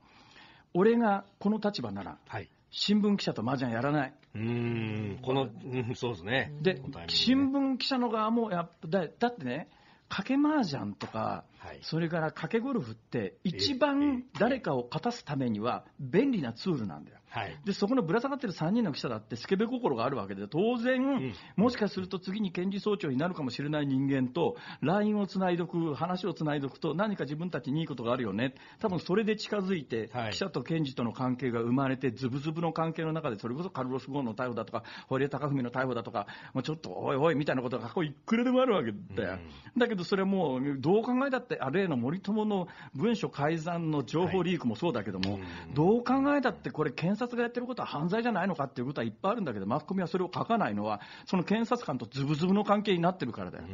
[0.74, 4.14] 俺がこの立場なら、はい新聞記者と麻雀やらない。
[4.36, 6.52] うん、この、うん、そうですね。
[6.60, 9.70] で、新聞記者の側もやっだ、だってね、
[10.10, 17.20] 賭け麻雀とか、はい、それから賭けゴルフって、一番誰かを勝たすためには便利なツールなんだよ。
[17.34, 28.54] はい、でそこのぶら下がってる3人の記者だってスケベ心があるわけで当然、うん、もしかすると次に検事総長になるかもしれない人間と LINE をつないどく話をつないどくと何か自分たちにいいことがあるよね。
[28.80, 39.40] 多分それで近づいて、はい、記者と検事との関係が生まれてズブズブの関係の中でそれこそカルロス・ゴーンの逮捕だとか堀江貴文の逮捕だとかもうちょっとおいおいみたいなことがここいくらでもあるわけだよ、
[39.74, 45.42] うん、だけどそれもうどう考えたってあ例の森友の文書改ざんの情報リークもそうだけども、はい、
[45.74, 53.66] どう考えたってこれ検察がやってることは犯罪じゃないのかっていうことはいっぱいあるんだけど、マスコミはそれを書かないのは、その検察官とズブズブの関係になってるからだよ。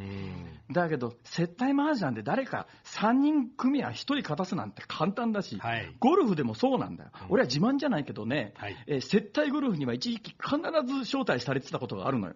[0.70, 7.10] だけど、接待麻雀で誰か3人組や1人勝たすなんて簡単だし、はい、ゴルフでもそうなんだよ。
[7.28, 12.34] 俺は自慢じゃないけどね、はい、えー、接待ゴルフには一時期必ず招待されてたことがあるのよ。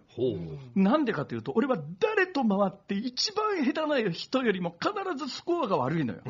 [0.75, 6.21] なんでかというと、俺は誰と回って一番下手な人よりも必ずスコアが悪いのよ。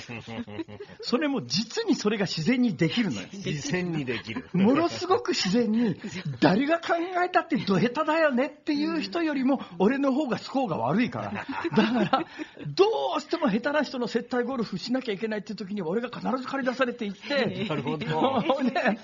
[1.02, 3.28] それも実にそれが自然にできるのよ。
[3.30, 4.48] 自然にできる。
[4.54, 6.00] ものすごく自然に、
[6.40, 11.46] 誰が考えたってど下手だよねっていう人よりも、俺の方がスコアが悪いから。
[11.76, 12.24] だから、
[12.66, 12.84] ど
[13.18, 18.62] うしても下手な人の接待ゴルフしなきゃいけないっていう時には、俺が必ず借り出されていって、なるほど。
[18.62, 18.98] ね、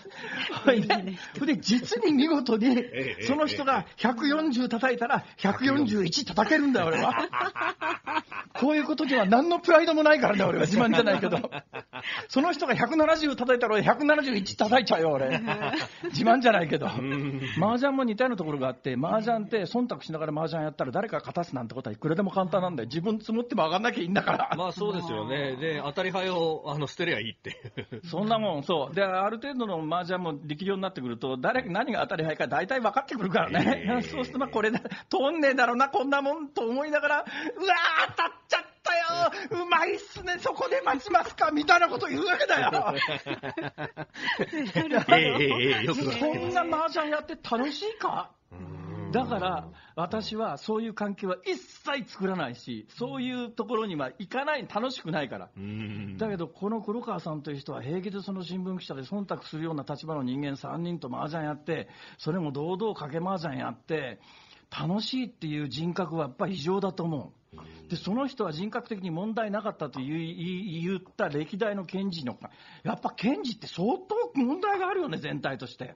[0.65, 2.83] で、で、実に見事に、
[3.27, 7.29] その人が140叩いたら、141叩けるんだよ、俺は。
[8.55, 11.39] こういうことには何のプライドもないからね、俺は自慢じゃないけど。
[12.29, 15.41] その人が170叩いたら俺171叩いちゃうよ、俺。
[16.11, 16.87] 自慢じゃないけど。
[16.87, 22.89] 麻雀も似たようなところがあって、麻雀って忖度しながら麻雀やったら誰か勝たすなんてことはいくらでも簡単なんだよ。
[22.89, 24.51] 自分積もっても上がんなきゃいいんだから。
[24.57, 25.57] まあそうですよね。
[25.57, 27.73] で、当たり牌をあの捨てりゃいいって。
[28.05, 28.95] そんなもん、そう。
[28.95, 33.85] で、ある程度の麻雀もできるようになってくると、誰、何が当たり牌か大体分かってくるからね。
[33.87, 34.79] えー、そうすると、まあこれで、
[35.09, 39.33] 通んねえだろうな、こんなもんと思いながら、うわー当たっちゃったよ。
[39.63, 40.37] うまいっすね。
[40.39, 41.51] そこで待ちますか。
[41.51, 42.71] みたいなこと言うわけだよ。
[45.95, 48.31] そんな麻雀やって楽しいか？
[49.13, 55.49] だから私はそういう関係は一切作らないしそういうところには行かない楽しくないから。
[56.19, 64.21] だけどこの黒川さんという人は平気でその新聞記者で忖度するような立場の人間3人と麻雀やってそれも堂々かけ麻雀やって
[64.71, 67.38] 楽しいっていう人格はやっぱり異常だと思う。
[67.89, 72.39] でその人は人格的に問題なかったと言った歴代の検事の
[72.83, 75.95] やっぱ検事って相当問題があるよね、全体として。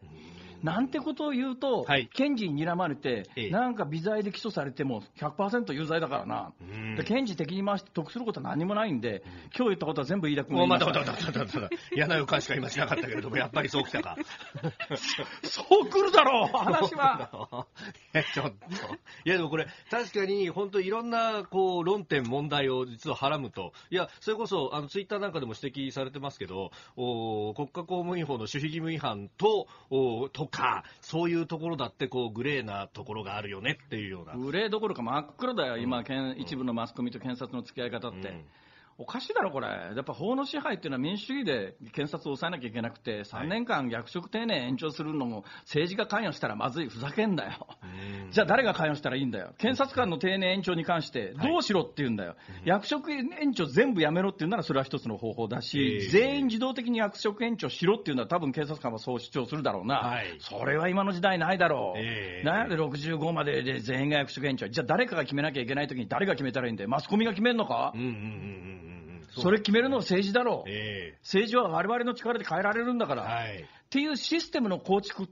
[0.63, 6.53] なんてことを言うと、はい、検事に睨まれて、ええ、なんか微罪で起訴されても100%有罪だからな、
[6.97, 9.23] で検事的に回して得することは何もないんで、
[9.57, 10.87] 今日言ったことは全部飯田君が言いました。
[10.87, 14.17] またまたまた嫌な予感しか今しなかったけれども、 やっぱりそうきたか。
[15.43, 17.67] そう来るだろう、話は。
[18.35, 18.57] ちょっと。
[19.25, 34.37] いやでもこれ、確かに本当いろんなこう論点、問題を実ははらむと、いや、それこそあのツイッターなんかでも指摘されてますけど、お国家公務員法の守秘義務違反と、おとか、そういうところだってこうグレーなところがあるよねっていうような。
[34.37, 38.29] グレーどころか真っ黒だよ、今、うん、一部のマスコミと検察の付き合い方って。
[38.29, 38.45] うん
[38.99, 47.67] おかしいだろ、これ、やっぱ法の支配っていうのは民主主義で検察を抑えなきゃいけなくて、3年間、役職定年延長するのも政治が関与したらまずい、ふざけんだよ、
[48.31, 67.93] じゃあ誰が関与したらいいんだよ、検察官の定年延長に関して、どうしろって言うんだよ、はい、役職延長全部やめろって言うならそれは一つの方法だし、全員自動的に役職延長しろっていうのは、多分検察官はそう主張するだろうな、はい、それは今の時代ないだろう、えー、なんで65までで全員が役職延長、じゃあ誰かが決めなきゃいけないときに誰が決めたらいいんだよ、マスコミが決めるのか？
[67.95, 68.19] うんうんうんう
[68.89, 68.92] ん
[69.37, 75.29] それ決めるのは政治だろう、えー、政治は我々の力で変えられるんだから、はい、っていうシステムの構築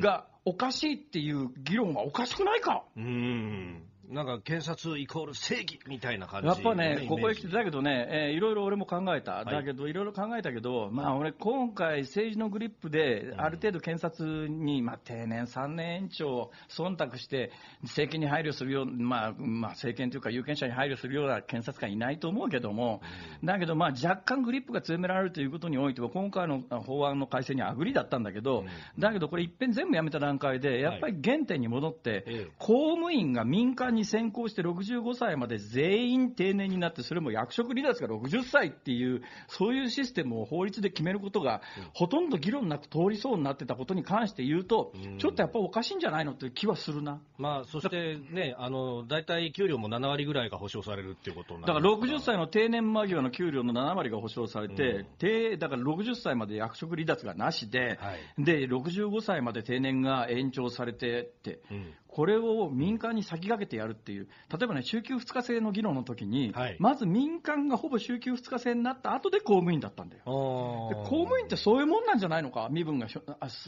[0.00, 2.84] がおかしいっていう議論はおかしくないか。
[2.96, 23.00] うんなんか検察イコール正義みたいな感じ、やっぱね、ここへ来て、だけどね、えー、いろいろ俺も考えた、だけど、いろいろ考えたけど、まあ、俺、今回、政治のグリップで、ある程度検察に、まあ、定年3年延長、忖度して、政権に配慮するよう、まあ、まあ、政権というか、有権者に配慮するような検察官いないと思うけども、
[23.44, 28.64] だけど、まあ、若干グリップが強められるということにおいては、今回の法案の改正にはアグリだったんだけど、
[28.98, 41.62] だけど、これ、いっぺん全部やめた段階で、やっぱり原点に戻って、公務員が民間に先行して、65歳まで全員定年になって、それも役職離脱が60歳っていう、そういうシステムを法律で決めることが、
[41.94, 47.20] ほとんど議論なく通りそうになってたことに関して言うと、ちょっとやっぱおかしいんじゃないのって気はするな。
[47.38, 51.72] まあ、そしてね、あの大体給料も7割ぐらいが保証されるっていうことだか。
[51.74, 55.06] ら60歳の定年間際の給料の7割が保証されて、
[55.52, 70.22] うん、だから60歳まで役職離脱がなしで、はい、で65歳まで定年が延長されてって、うん、これを民間に先駆けてやるっていう、例えばね、週休2日制の議論の時に、はい、まず民間がほぼ週休2日制になった後で公務員だったんだよ。
[70.24, 73.08] で公務員ってそういうもんなんじゃないのか、身分が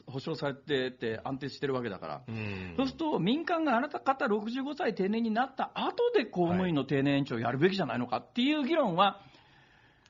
[0.07, 2.17] 保障されてて安定してるわけだから。
[2.17, 9.23] うそうすると、民間があなた方65歳定年になった後で公務員の定年延長をやるべきじゃないのかっていう議論は、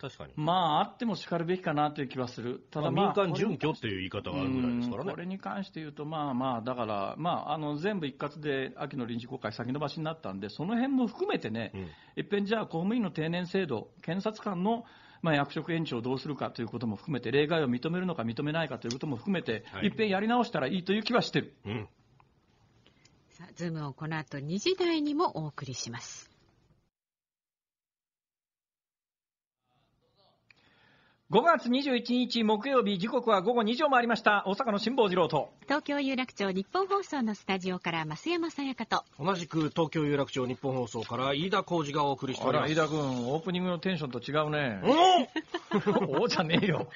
[0.04, 0.32] 確かに。
[0.36, 2.62] まあ、あってもしかるべきかなという気はする。
[2.70, 5.10] ただ、まあ、民間準拠っていう言い方があるぐらいですからね。
[5.12, 11.86] これに関して言うと、まあまあ、だから、まあ、あの、全部一括で秋の臨時国会先延ばしになったんで、その辺も含めてね、うん、い
[12.20, 14.84] っぺんじゃあ公務員の定年制度、検察官の
[15.22, 21.54] まあ、役職延長をどうするかということも含めて、例外を認めるのか認めないかということも含めて、はい、いっぺんやり直したらいいという気はしてる。
[21.64, 21.88] うん、
[23.30, 26.33] さあ、ズームをこの後2時台にもお送りします。
[31.34, 34.44] 5月21日木曜日時刻は午後2時を回りました。
[34.46, 35.50] 大阪の辛坊治郎と。
[35.62, 39.02] 東京有楽町日本放送のスタジオから増山さやかと。
[39.18, 42.72] 同じく東京有楽町日本放送から飯田浩二がお送りしております。
[42.72, 43.00] 飯田君
[43.32, 44.80] オープニングのテンションと違うね。
[46.20, 46.86] おおじゃねえよ。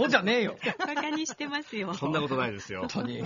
[0.00, 0.56] おおじゃねえよ。
[0.84, 1.94] バカにしてますよ。
[1.94, 2.80] そんなことないですよ。
[2.80, 3.18] 本当に。
[3.18, 3.20] い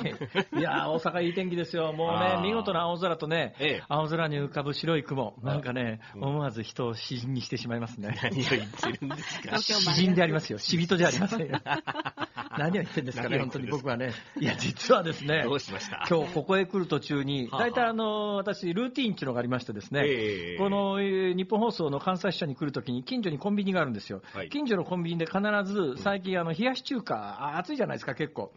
[0.61, 1.95] や大阪いい天気ですよ。
[1.95, 5.37] もうね見事な青空とね、ええ、青空に浮かぶ白い雲。
[5.43, 8.19] なんかね、思わず人を詩人にしてしまいますね。
[8.23, 9.59] 何を言ってるんですか。
[9.59, 10.59] 詩人でありますよ。
[10.61, 11.61] 死人じゃありませ んよ。
[12.59, 14.13] 何を言ってんですかね、本当に僕はね。
[14.41, 16.05] いや、実はですね、どうしました？
[16.11, 24.23] 今日ここへ来る途中に、大体あの、私、ルーティンっていうのがありましてですね、えー、この日本放送の関西支社に来るときに、近所にコンビニがあるんですよ。
[24.35, 28.53] はい、近所のコンビニで必ず、最近、あの、冷やし中華、暑いじゃないですか、結構。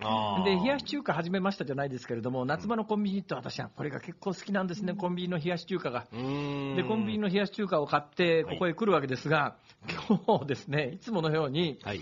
[0.46, 6.06] で、冷やし中華始めましたじゃないですけれども、夏場のコンビニって私はこれが結構好きなんですね、コンビニの冷やし中華が。
[6.12, 9.56] で、コンビニの冷やし中華を買って、ここへ来るわけですが、
[9.88, 12.02] 今日ですね、いつものように、はい。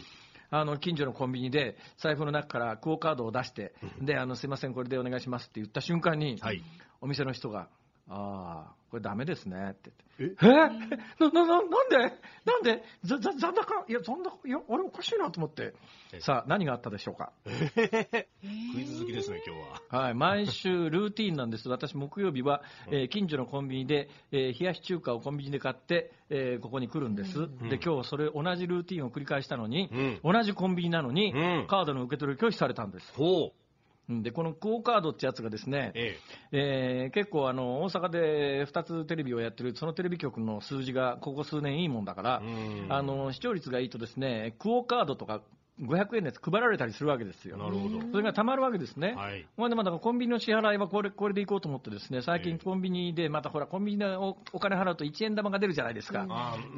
[0.52, 6.64] あの近所のコンビニで財布の中からクオカードを出して、であのすいません、これでお願いしますって言った瞬間に、はい、
[7.02, 7.70] お店の人が、
[8.10, 10.10] ああ、これダメですねって言って。
[10.22, 11.98] ええな、な、な、なんで？
[12.44, 12.84] なんで？
[13.04, 15.74] ざ、ざ、残高いや、残高、いや、あれおかしいなと思って。
[16.20, 17.32] さあ、何があったでしょうか？
[17.46, 17.52] ク
[18.82, 19.62] イズ好きですね、今日
[19.96, 20.02] は。
[20.02, 21.70] はい、毎週ルーティンなんです。
[21.70, 27.40] 私、木曜日は、えー、近所のコンビニで、えー、冷やし中華をコンビニで買って、えー、ここに来るんです。
[27.40, 29.88] うん、で、今日それ同じルーティンを繰り返したのに、
[30.24, 33.14] うん、同じコンビニなのに、うん、カードの受け取りを拒否されたんです。
[33.14, 33.54] ほう。
[34.10, 36.18] で、このクオ・カードってやつがですね、え
[36.52, 37.04] え。
[37.04, 42.42] えー、結構あの、大阪で2つテレビをやってる、そのテレビ局の数字がここ数年いいもんだから、
[42.90, 45.42] あの、視聴率がいいとですね、クオ・カードとか
[45.82, 47.58] 500円で配られたりするわけですよ。
[47.58, 48.02] なるほど。
[48.12, 49.14] それがたまるわけですね。
[49.16, 49.46] はい。
[49.58, 56.24] ほんでまたコンビニの支払いはこれ、これで行こうと思ってですね、最近コンビニでまたほら、コンビニでおお金払うと1円玉が出るじゃないですか。
[56.24, 56.26] う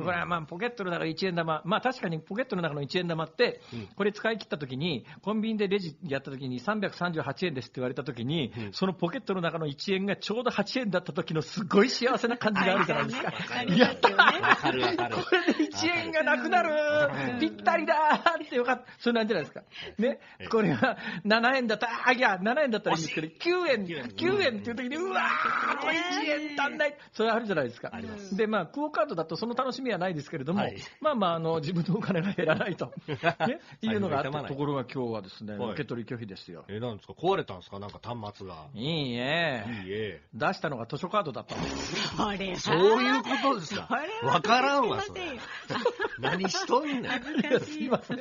[0.02, 3.62] ん、これはまあポケットの中の1円玉、まあ確かにポケットの中の1円玉って、
[3.96, 13.32] これ使い切った時に、コンビニでレジやった時に338円ですって言われた時に、うん、そのポケットの中の1円がちょうど8円だった時のすごい幸せな感じがあるじゃないですか。
[13.64, 18.91] やったーこれで1円がなくなるぴったりだーってよかった。
[19.00, 19.64] それなんじゃないですか。
[19.98, 26.96] ね、これが7円だったら、あ、いや、7円だったらいいんですけど、9円、9円っていう時に、うわー、これ1円足んない。
[27.14, 27.92] それあるじゃないですか。
[28.34, 32.92] で、まあ、クオカードだとその楽しみはないですけれども、はい、まあまあ、あの、自分のお金が減らないと、
[33.48, 36.66] ね、いうのがあったところが今日はですね、受け取り拒否ですよ。
[36.68, 37.14] え、なんですか？
[37.14, 37.80] 壊れたんですか？
[37.80, 38.68] なんか端末が。
[38.74, 39.66] いいえ。
[39.84, 40.22] いいえ。
[40.34, 42.16] 出したのが図書カードだったんです。
[42.18, 43.88] それそういうことですか
[44.24, 45.22] わからんわ、それ。
[46.20, 47.60] 何しとんねん。
[47.62, 48.18] すいません。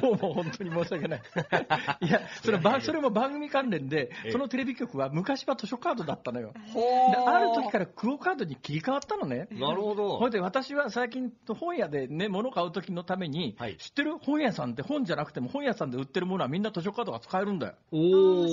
[0.00, 1.22] どうも本当に申し訳ない。
[2.02, 6.52] いや、それそれも番組関連で、そのテレビ局は昔は図書カードだったのよ。
[6.74, 9.48] で、ある時からクオカードに切り替わったのね。
[9.52, 10.18] なるほど。
[10.18, 17.74] ほいで、私は最近本屋でね、物買う時のために、はい、知ってる本屋さんって本じゃなくても本屋さんで売ってるものはみんな図書カードが使えるんだよ。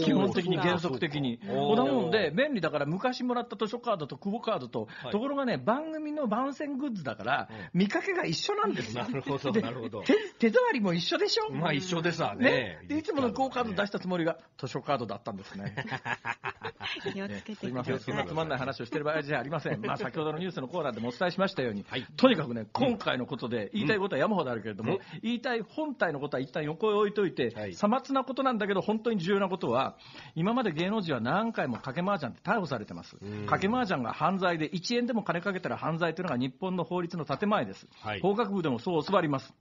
[0.04, 1.40] 基本的に原則的に。
[1.40, 9.04] こんなもんで、便利だから昔もらった図書カードとクオカードと、はい、ところがね、番組の番宣グッズだから、見かけが一緒なんですよ。
[9.04, 10.04] なるほど、なるほど。
[10.40, 11.52] 手触りも一緒でしょ？
[11.52, 12.80] まあ一緒ですわね。
[12.82, 12.88] ね？
[12.88, 15.76] で、いつものクオカード出したつもりが図書カードだったんですね。
[17.14, 19.82] 気をつけてすみません、そんなつまんない話をしてる場合じゃありません。
[19.82, 29.96] まあ 先ほどのニュースのコーナーでもお伝えしましたように、はい、とにかくね、今回のことで言いたいことは山ほどあるけれども、うん、言いたい本体のことは一旦横へ置いといて、はい、さまつなことなんだけど、本当に重要なことは、
[30.36, 33.16] 今まで芸能人は何回も賭け麻雀って逮捕されてます。
[33.48, 37.88] 賭け麻雀が犯罪で、1円でも金かけたら犯罪というのが日本の法律の建前です。
[38.02, 39.54] はい、法学部でもそう教わります。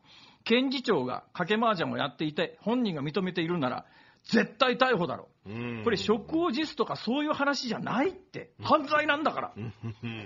[0.45, 3.85] 検事長が賭け麻雀をやっていて、本人が認めているなら、
[4.25, 5.29] 絶対逮捕だろ。
[5.83, 9.55] これ、職を辞すとかそういう話じゃないって、犯罪なんだから。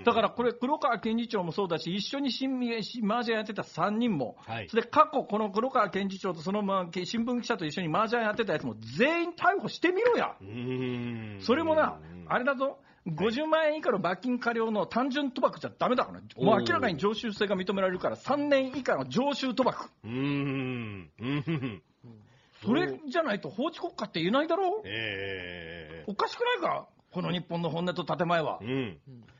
[0.05, 2.59] だからこれ、黒川検事長もそうだし、一緒に新
[3.09, 10.35] 麻雀やってた3人も、はい、それで過去、この黒川検事長とその、ま、新聞記者と一緒に麻雀やってたやつも全員逮捕してみろや。
[11.39, 11.97] それもな、
[12.27, 12.77] あれだぞ、
[13.07, 19.89] 50万円以下の罰金過料の単純賭博じゃだめだからね、もう明らかに常習性が認められるから、3年以下の常習賭博。
[20.03, 21.09] うーん。
[21.19, 21.81] うん。
[22.63, 26.87] それじゃないと法治国家って言えないだろええおかしくないか？
[27.11, 28.59] この日本の本音と建前は。
[28.61, 28.97] うん。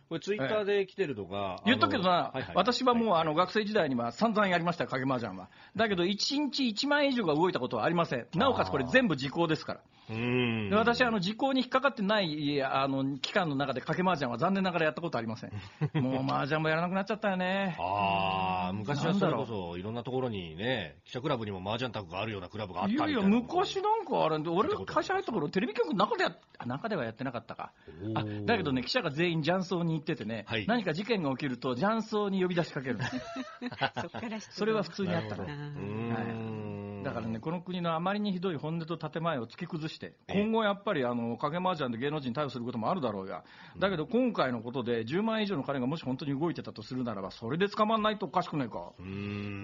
[0.08, 5.50] これツイッターで来てるのが、言っとくけどな、あのいい私はもうあの学生時代には散々やりましたよ、影麻雀は。
[5.76, 8.26] だけど、1日1万円以上が動いたことはありません。
[8.34, 9.82] なおかつこれ全部時効ですから。
[10.10, 10.70] うん。
[10.70, 15.52] で私あの、時効に引っかかってないあの期間の中で掛け麻雀は残念ながらやったことありません。
[16.02, 17.76] もう麻雀もやらなくなっちゃったよね。
[17.80, 23.22] ああ、昔はそれこそいろんなところにね、記者クラブにも麻雀卓があるようなクラブがあったいやいや。
[23.22, 27.72] 昔なんかあれ、俺が会社入った頃、テレビ局の中でやあ中ではやってなかったか。
[28.16, 30.66] あだけどね、記者が全員雀荘に行っててね、はい。
[30.68, 40.42] 何か事件が起きると雀荘に呼び出しかける そっから質問それは普通にあったのうあーーんだからね、この国のあまりにひどい本音と建前を突き崩して、ええ。
[40.44, 43.44] 今後やっぱりあの影麻雀で芸能人逮捕することもあるだろうが、
[43.80, 48.92] だけど今回のことで10万円以上の金がもし本当に動いてたとするならば、それで捕まらないとおかしくないか。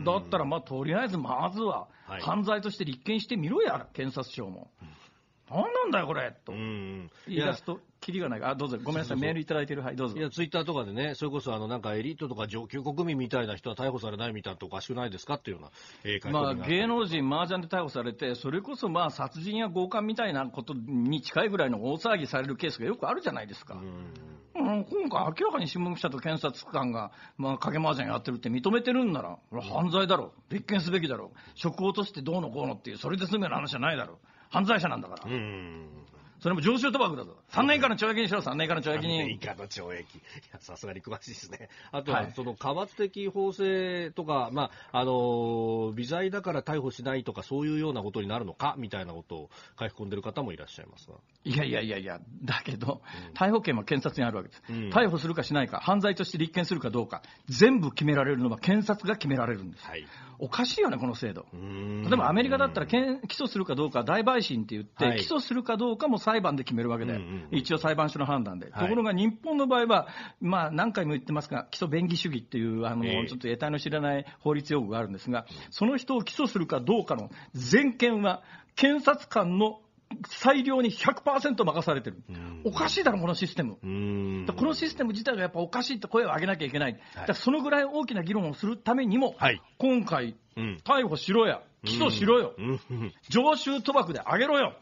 [0.05, 2.21] だったら、まあ、とりあえずまずははい。
[2.21, 4.71] 犯罪として立件してみろや、検察庁も。
[5.49, 6.55] なんなんだよ、これとう。
[6.55, 7.11] ん。
[7.27, 8.43] 言い出すと、キリがない。
[8.43, 8.77] あ、どうぞ。
[8.81, 9.19] ごめんなさい。
[9.19, 9.81] メールいただいてる。
[9.81, 10.21] はい、どうぞい。
[10.21, 15.35] や、ツイッターとかでね、それこそあの、なんかエリートとか上級国民みたいな人は逮捕されないみたいなとおかしくないですか？
[15.35, 15.69] っていうよ
[16.23, 23.81] うな、まあ、芸能人、麻雀で逮捕されて、それこそまあ殺人や強姦みたいなことに近いぐらいの大騒ぎされるケースがよくあるじゃないですか。
[24.55, 34.17] 今回、明らかに新聞記者と検察官が、まあ、影麻雀やってるって認めてるんなら、犯罪だろう、立件すべきだろう、職を落としてどうのこうのっていう、それで済むような話じゃないだろう、
[34.53, 35.87] 犯罪者なんだから、うん。
[36.43, 39.31] それも常習賭博だぞ、3年以下の懲役にしろ、3年以下の懲役に。
[39.35, 40.17] 以下の懲役。
[40.17, 40.21] い
[40.51, 41.69] や、さすがに詳しいですね。
[41.93, 51.15] あとは、はいその、科罰的法制とか、まあ、あのー微罪だから逮捕しないとか、そういうようなことになるのか、みたいなことを書き込んでる方もいらっしゃいますが。
[51.45, 53.01] いやいやいやいや、だけど、
[53.35, 59.85] 逮捕権は検察にあるわけです、うん逮捕するかしないか、犯罪として立件するかどうか、全部決められるのは検察が決められるんです。
[59.85, 60.05] はい。
[60.39, 61.45] おかしいよね、この制度。
[61.53, 68.83] 例例えばアメリカだったらけん起訴するかどうかは大陪審って言って、はい起訴するかどうかも裁判で決めるわけで、うんうんうん一応裁判所の判断で、はい。
[68.85, 70.07] ところが日本の場合は、
[70.41, 73.27] まあ、何回も言ってますが、基礎便宜主義っていうあの、ええ。
[73.27, 78.43] ちょっと得体の知らない法律用語があるんですが、その人を起訴するかどうかの全権は、
[78.75, 79.81] 検察官の
[80.27, 82.23] 裁量に100%任されてる、
[82.63, 83.77] おかしいだろ、このシステム。
[83.83, 84.45] うん。
[84.45, 89.61] このシステム自体がやっぱおかしいって声を上げなきゃいけない、だからそのぐらい大きな議論をするためにも、はい。
[89.77, 90.77] 今回、うん。
[90.83, 92.79] 逮捕しろや、起訴しろよ、うん。
[92.91, 93.13] うん。
[93.29, 94.75] 常習賭博であげろよ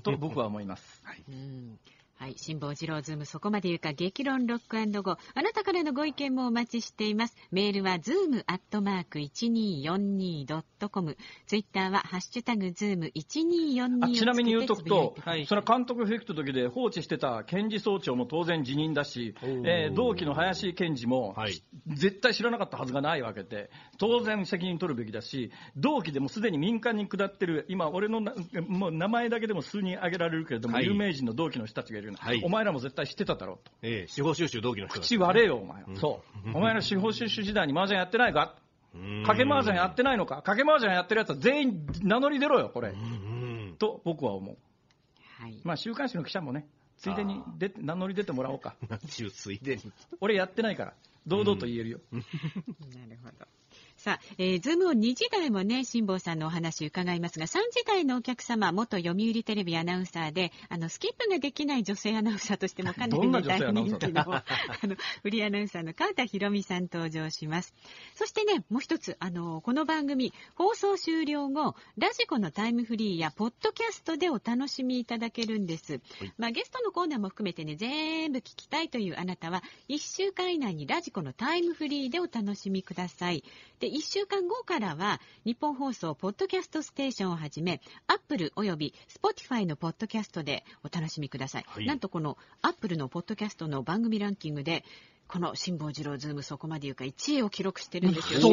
[0.00, 1.02] と僕は思います。
[1.28, 1.78] うん
[2.22, 2.34] はい。
[2.36, 5.18] 辛坊治郎ズーム、そこまで言うか、激論 Rock Go。
[5.34, 7.34] あなたからのご意見もお待ちしています。
[7.50, 11.16] メールは、ズームアットマーク 1242.com。
[11.48, 23.68] ツイッターは、ハッシュタグ、ズーム1242あちなみに言うとくと、はいその監督フェクト時で放置してた検事総長も当然辞任だし、えー同期の林検事も、はい絶対知らなかったはずがないわけで、
[23.98, 28.32] 当然責任取るべきだし、同期でもすでに民間に下ってる、今、俺のな
[28.68, 33.72] もう名前だけでも数人挙げられるけれども、はい有名人の同期の人たちがいるはいお前らも絶対知ってただろうと。
[33.82, 35.84] ええ司法収集同期の人口割れよ、お前。
[35.96, 36.50] そう。
[36.56, 38.54] お前ら司法収集時代に麻雀やってないか？
[38.94, 40.42] うん賭け麻雀やってないのか？
[40.46, 42.90] 賭け麻雀やってるやつは全員名乗り出ろよ、これ。
[42.90, 43.76] うん。
[43.78, 44.56] と僕は思う。
[45.42, 45.58] はい。
[45.64, 46.66] まあ、週刊誌の記者もね、
[46.98, 48.76] ついでに出て名乗り出てもらおうか。
[48.88, 49.82] なんちゅうついでに。
[50.20, 50.94] 俺やってないから、
[51.26, 52.00] 堂々と言えるよ。
[52.12, 52.24] なる
[53.24, 53.46] ほど。
[54.02, 64.44] さあ、えー、ズームを2時台もね、辛坊さんのお話伺いますが、3時台のお客様、元読売テレビアナウンサーで、あの、スキップができない女性アナウンサーとしてもかなり、大人気の、 あ
[64.82, 67.74] の、フリーアナウンサーの川田裕美さん登場します。
[68.16, 76.00] そしてね、もう一つ、あの、この番組、放送終了後、ラジコのタイムフリーや、ポッドキャストでお楽しみいただけるんです。
[76.38, 83.44] まあ、ゲストのコーナーも含めてね、全部聞きたいというあなたは、1週間以内にラジコのタイムフリーでお楽しみください。
[83.78, 91.64] で、1週間後からは、ニッポン放送ポッドキャストステーションをはじめ、 Apple および Spotify のポッドキャストでお楽しみください。
[91.66, 94.82] はいなんとこの Apple のポッドキャストの番組ランキングで、
[95.28, 98.40] この辛坊治郎ズームそこまで言うか1位を記録してるんですよ。
[98.40, 98.46] す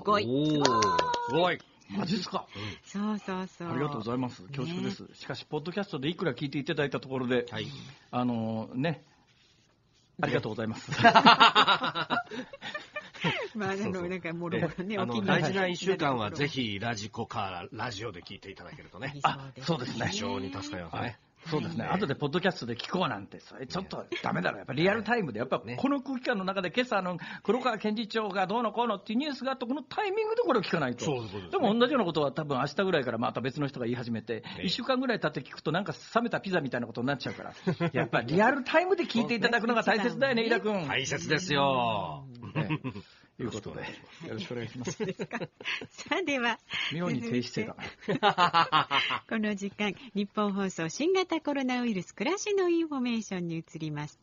[0.00, 0.24] ごい。
[0.24, 1.58] すごい。
[1.88, 2.46] マジっすか。
[2.84, 3.70] そうそうそう。
[3.70, 4.42] ありがとうございます。
[4.42, 5.08] 恐縮です。
[5.14, 7.66] しかし、ポッドキャストでいくら聞いていただいたところで、はい。
[8.10, 9.04] あのね、
[10.20, 10.90] ありがとうございます。
[13.54, 20.08] まあ、あの、なんか、もろもろね、あの大事な1週間はぜひラジコかラジオで聞いていただけるとね、あそうですね。
[20.10, 21.18] 非常に助かりますね。
[21.48, 31.06] そうですね、後でポッドキャストで聞こうなんて、それちょっとだめだろ、やっぱりリアルタイムで、やっぱこの空気感の中で、今朝の黒川検事長がどうのこうのっていうニュースがあって、このタイミングでこれを聞かないと、
[31.50, 37.54] でも同じようなことは、多分明日ぐらいからまた別の人が言い始めて、1週間ぐらい経って聞くと、なんか冷めたピザみたいなことになっちゃうから、
[37.92, 40.86] やっぱりリアルタイムで聞いていただくのが大切だよね、飯田君。
[40.86, 42.26] 大切ですよ。
[42.52, 43.00] と
[43.42, 43.80] いうことで、
[44.28, 44.92] よろしくお願いします。
[45.90, 46.58] さあでは、
[46.92, 47.74] 妙に低姿
[48.08, 48.88] 勢だ
[49.28, 54.18] この時間、ニッポン放送新型コロナウイルス暮らしのインフォメーションに移ります。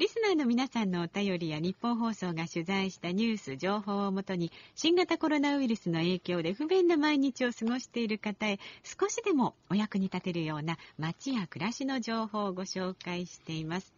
[0.00, 13.92] リスナーの皆さんのお便りやニッポン放送が取材したニュース、情報をもとに新型コロナウイルスの影響で不便な毎日を過ごしている方へ少しでもお役に立てるような街や暮らしの情報をご紹介しています。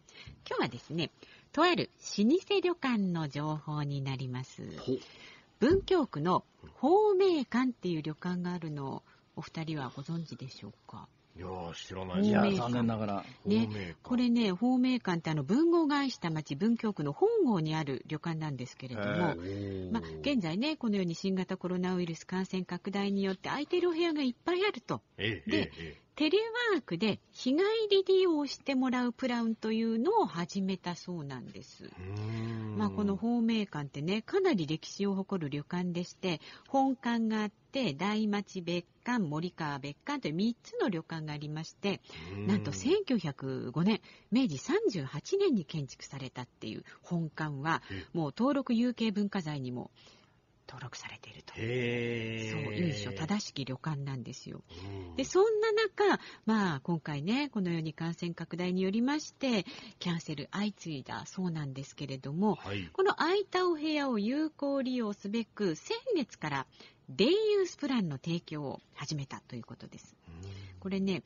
[0.45, 1.09] 今日はですね、
[1.53, 4.63] とある老舗旅館の情報になります。
[5.59, 6.43] 文京区の
[6.81, 9.03] 宝明館っていう旅館があるのを
[9.35, 11.07] お二人はご存知でしょうか？
[11.35, 13.25] いや知らないいや残念ながら。
[13.45, 19.35] ね、これね、宝明館ってあの文豪が愛した町、文京区の本郷にある旅館なんですけれども、
[19.91, 25.01] まあ、現在ね、このように新型コロナウイルス感染拡大によって空いてるお部屋がいっぱいあると。
[25.17, 26.37] で、ええテレ
[26.73, 31.89] ワークで日帰り利用してもらうプランというのを始めたそうなんです。
[32.77, 41.99] まあ、この宝明館ってね、かなり歴史を誇る旅館でして、本館があって、大町別館、森川別館という3つの旅館がありまして、
[42.45, 43.99] なんと1905年、
[44.31, 45.07] 明治38
[45.39, 47.81] 年に建築されたっていう本館は、
[48.13, 49.89] もう登録有形文化財にも
[50.73, 51.53] 登録されていると。
[51.53, 51.63] そう、
[52.73, 54.63] 由緒正しき旅館なんですよ。
[55.15, 59.65] で、そんな中、まあ、今回ね、このように感染拡大によりまして、
[59.99, 66.67] キャンセル相次いだそうなんですけれども、はい、この空いたお部屋を有効利用すべく、先月から
[67.07, 70.15] デイユースプランの提供を始めたということです。
[70.79, 71.21] これね、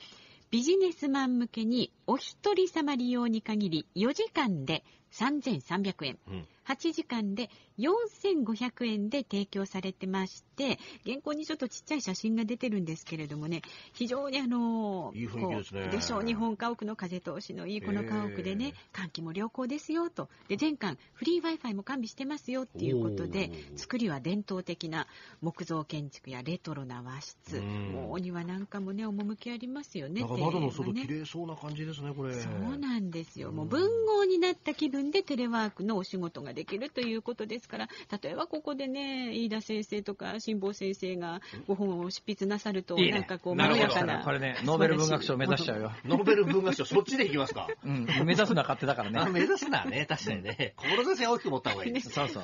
[0.49, 7.49] ビジネスマン向けにお一人様利用に限り4時間で3300円、うん、8時間で
[7.79, 13.61] 4500円で提供されてまして、原稿にちょっとちっちゃい写真が出てるんですけれどもね、
[13.93, 15.87] 非常にあの、いい雰囲気ですね。
[15.89, 20.29] でしょう、日本家屋の風通しのいいこの家屋でね、換気も良好ですよと。
[20.47, 25.07] で、全館フリー Wi-Fi も完備してますよっていうことで、作りは伝統的な
[25.41, 30.21] 木造建築やレトロな和室、もうお庭なんかもね、趣ありますよね。
[30.21, 32.33] なんか窓の外綺麗そうな感じですね、これ。
[32.33, 33.51] そうなんですよ。
[33.51, 37.87] もう文豪になった気分でテレワークのお仕事ができるということですから、
[38.21, 44.23] 例えばここでね、飯田先生とか辛坊先生がご本を執筆なさると、いいね、なんかこう、まろやかな。
[44.23, 45.91] これね、ノーベル文学賞目指しちゃうよ。
[46.05, 47.67] ノーベル文学賞、そっちでいきますか？
[47.83, 49.31] うん、目指すのは勝手だからね。
[49.31, 50.73] 目指すのはね、確かにね。
[50.77, 52.09] 志は大きく持った方がいいです。
[52.09, 52.43] そうそう。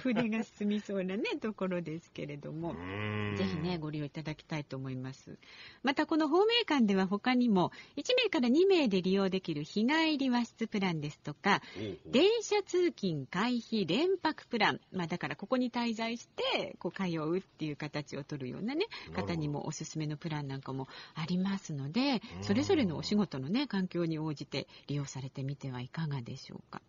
[0.00, 2.74] 筆が進みそうなね、ところですけれども、
[3.36, 5.38] ぜひね、ご利用いただきたいと思います。
[5.82, 11.60] また、この方面館では他にも、1名から2名で利用できる日帰り和室プランですとか、
[12.06, 26.80] 電車通勤回避連泊プラン、まあ、だからここに滞在してこう通うっていう形を取るようなね方にもおすすめのプランなんかもありますのでそれぞれのお仕事のね環境に応じて利用されてみてはいかがでしょうか。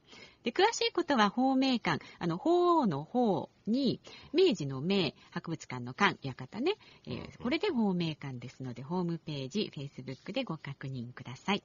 [0.43, 4.01] で詳しいことは法名館、あの法の法に
[4.33, 6.75] 明治の明博物館の館館ね、
[7.07, 11.63] えー、これで法名館ですのでホームページ、フェイスブックでご確認ください。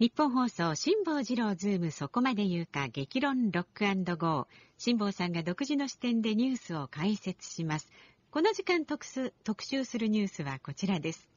[0.00, 3.84] 日本放送辛坊治郎ズームそこまで言うか激論ロック
[4.16, 4.46] ゴー。
[4.76, 7.90] 辛坊さんが独自の視点でニュースを解説します。
[8.30, 9.04] この時間特
[9.42, 11.28] 特集するニュースはこちらです。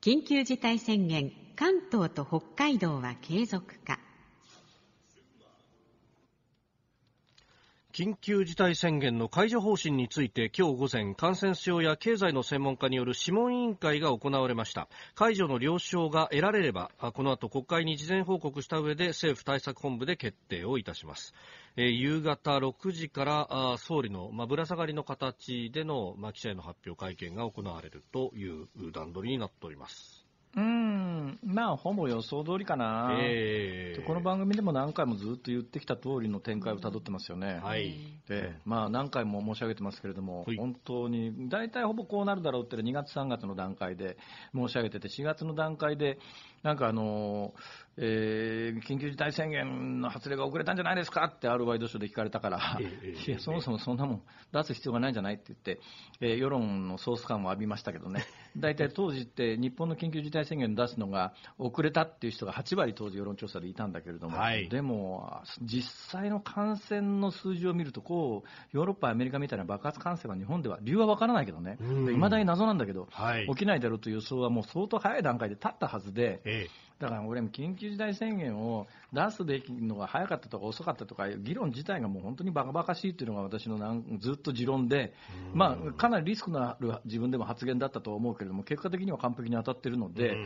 [0.00, 3.98] 緊急事態宣言関東と北海道は継続か。
[7.94, 14.88] 緊急事態宣言の解除方針について今日午前感染症や経済の専門家による諮問委員会が行われました。
[15.14, 21.34] 解除の了承が得られればこの後国会に事前報告した上で政府対策本部で決定をいたします、
[21.76, 30.23] え、夕方6時から総理の、ま、ぶら下がりの形での、ま、記者への発表会見が行われるという段取りになっております。
[30.56, 37.96] うん、まあ、ほぼ予想通りかな、えー、この番組でも何回もずっと言ってきた通りの展開をたどってますよね、はい、
[38.28, 44.16] でまあ、何回も申し上げてますけれども、はい、本当に大体ほぼこうなるだろうって2月、3月の段階で
[44.54, 46.18] 申し上げてて、4月の段階で、
[46.64, 55.80] なんかあのーえー、緊急事態宣言の発令が遅れたんじゃないですかってあるワイドショーで聞かれたから、 いや、そもそもそんなもん出す必要がないんじゃないって言って、
[56.20, 58.24] えー、世論のソース感を浴びましたけどね、
[58.58, 76.68] 大体当時って日本の緊急事態宣言出すのが遅れたっていう人が8割当時世論調査でいたんだけれども、はい、でも実際の感染の数字を見るとこうヨーロッパ、アメリカみたいな爆発感染は日本では理由は分からないけどね、いまだに謎なんだけど、はい、起きないだろうという予想はもう相当早い段階で立ったはずで、ええ
[77.00, 85.12] だから俺も緊急事態宣言を出すべきのが早かったとか遅かったとか、議論自体がもう本当にバカバカしいというのが私のなんずっと持論で、
[85.52, 90.36] まあ、かなりリスクのある自分でも発言だったと思うけれども、結果的には完璧に当たっているので、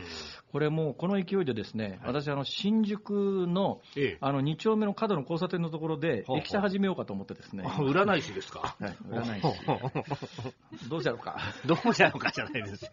[0.51, 3.81] これもうこの勢いでですね、私、あの新宿の
[4.21, 7.63] あの2丁目の角の交差点のところで、駅舎始めようかと思ってですね。
[7.79, 8.75] 占い師ですか？
[8.79, 10.89] はい、占い師。
[10.89, 11.37] どうしちゃうか。
[11.65, 12.91] どうしちゃうかじゃないですよ。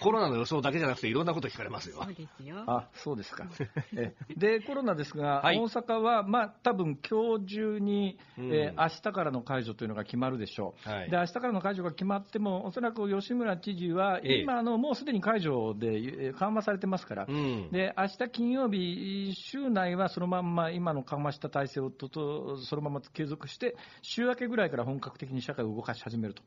[0.00, 2.02] コロナの予想だけじゃなくて、いろんなこと聞かれますよ。
[2.04, 2.64] そうですよ。
[2.86, 3.46] あ、そうですか。
[4.36, 10.88] で、コロナですが、はい、大阪は、まあ、多分今日中に、うん、えー、明日からの解除というのが決まるでしょう。
[10.88, 26.42] はい、で、明日からの解除が決まっても、おそらく吉村知事は、今、の、もうすでに解除で緩和されてますから、うん、で、明日金曜日、週内はそのまんま今の緩和した体制をととそのまま継続して、週明けぐらいから本格的に社会を動かし始めると。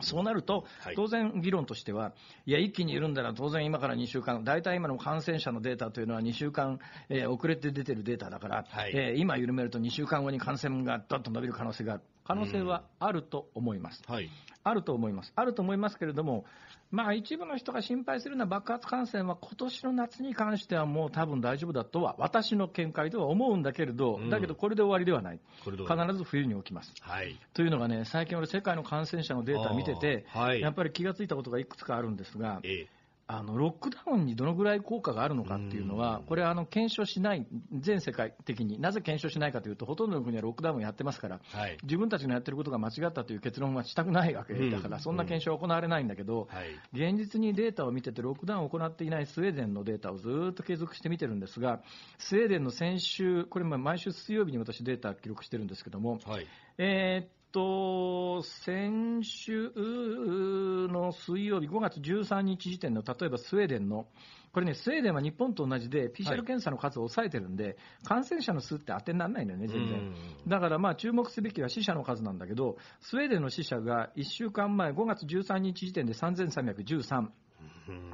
[0.00, 2.12] そうなると、当然、議論としては、
[2.44, 12.02] いや、一気に緩んだら、当然今から2週間、大体今の感染者のデータというのは2週間、えー、遅れて出てるデータだから、はい、えー、今緩めると2週間後に感染がどんと伸びる可能性がある。
[12.26, 14.28] 可能性はあると思います、うんはい、
[14.68, 16.44] あると思います、あると思いますけれども、
[16.90, 26.92] まあ、一部の人が心配するような爆発感染は、今年の夏に関してはもう多分大丈夫だとは、私の見解では思うんだけれど、うん、だけどこれで終わりではない、必ず冬に起きます。
[27.00, 32.95] はい、というのがね、最近、俺、世界の感染者のデータを見てて、はい、やっぱり気がついたことがいくつかあるんですが、ええ
[33.28, 46.48] あのロックダウンにどのぐらい効果があるのかっていうのは、これあの検証しない、全世界的に、なぜ検証しないかというと、ほとんどの国はロックダウンをやってますから、はい、自分たちのやってることが間違ったという結論はしたくないわけだから、そんな検証は行われないんだけど、
[46.92, 51.82] 現実にデータを見てて、ロックダウンを行っていないスウェーデンのデータをずっと継続して見てるんですが、
[52.18, 56.46] スウェーデンの先週、これ、毎週水曜日に私、データ記録してるんですけども、はい、
[56.78, 64.06] えーと、先週の水曜日、5月13日時点の、例えばスウェーデンの、
[64.52, 70.14] これね、スウェーデンは日本と同じで、PCR 検査の数を抑えてるんで、はい、感染者の数って当てにならないんだよね、全然。
[70.46, 77.30] だからまあ注目すべきは死者の数なんだけど、スウェーデンの死者が1週間前、5月13日時点で3313。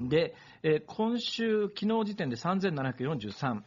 [0.09, 3.63] で、えー、今週、昨日時点で3743、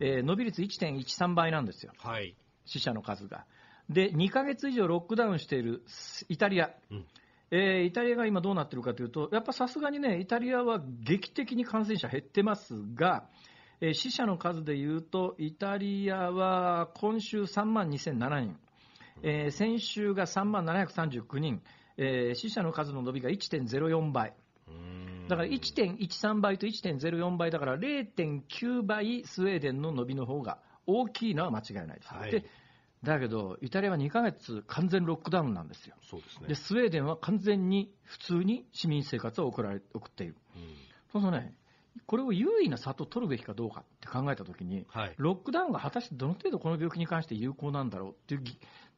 [0.00, 2.36] えー、伸び率1.13倍なんですよ、はい、
[2.66, 3.46] 死者の数が。
[3.88, 5.82] で、2ヶ月以上ロックダウンしている
[6.28, 6.70] イタリア。
[6.90, 7.04] うん
[7.50, 13.28] えー、イタリアが今どうなってるかというと、やっぱさすがにね、イタリアは劇的に感染者減ってますが、
[13.80, 18.56] えー、死者の数でいうと、イタリアは今週3万2007人、
[19.22, 21.62] えー、先週が3万739人、
[21.96, 24.34] えー、死者の数の伸びが1.04倍。
[25.28, 32.14] だから1.13倍と1.04倍だから0.9倍スウェーデンの伸びの方が大きいのは間違いないです。
[32.14, 32.44] はい、で
[33.02, 35.96] だけど、イタリアは2ヶ月完全ロックダウンなんですよ。
[36.02, 36.48] そうですね。
[36.48, 40.36] で、スウェーデンは完全に普通に市民生活を送られ送っている。
[40.56, 40.62] うん、
[41.12, 41.54] そうするとね、
[42.06, 48.42] これを優位な差と取るべきかどうかって考えたときに、はい、ロックダウンが果たしてどの程度この病気に関して有効なんだろうっていう、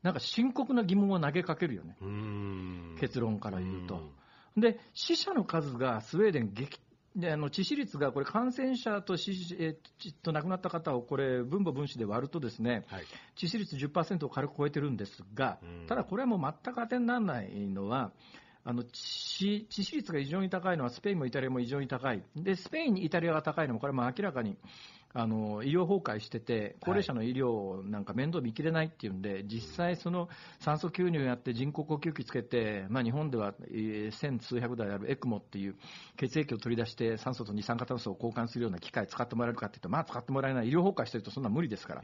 [0.03, 1.97] なんか深刻な疑問を投げかけるよね。
[3.01, 4.01] 結論から言うと。
[4.57, 6.81] で、死者の数がスウェーデン劇
[7.19, 9.77] であの致死率がこれ感染者と死え
[10.23, 13.05] と亡くなった方をこれ分母分子で割るとですね、はい、
[13.37, 15.59] 致死率10%を軽く超えてるんですが、
[15.89, 18.13] ただこれはもう全く当てにならないのは、
[18.65, 24.57] あの致死率が異常に高いのはスペインもイタリアも異常に高い、でスペイン、イタリアが高いのもこれも明らかに
[25.15, 30.29] あの医療崩壊してて、高齢者の医療なんか面倒見きれないっていうんで、実際、その
[30.61, 33.55] 酸素吸入やって人工呼吸器つけて、まあ、日本では
[34.11, 35.77] 千数百台あるエクモっていう
[36.17, 42.03] 血液を取り出して酸素と二酸化炭素を交換するような機械使ってもらえるかっていうと、まあ、使ってもらえない、医療崩壊してるとそんな無理ですから、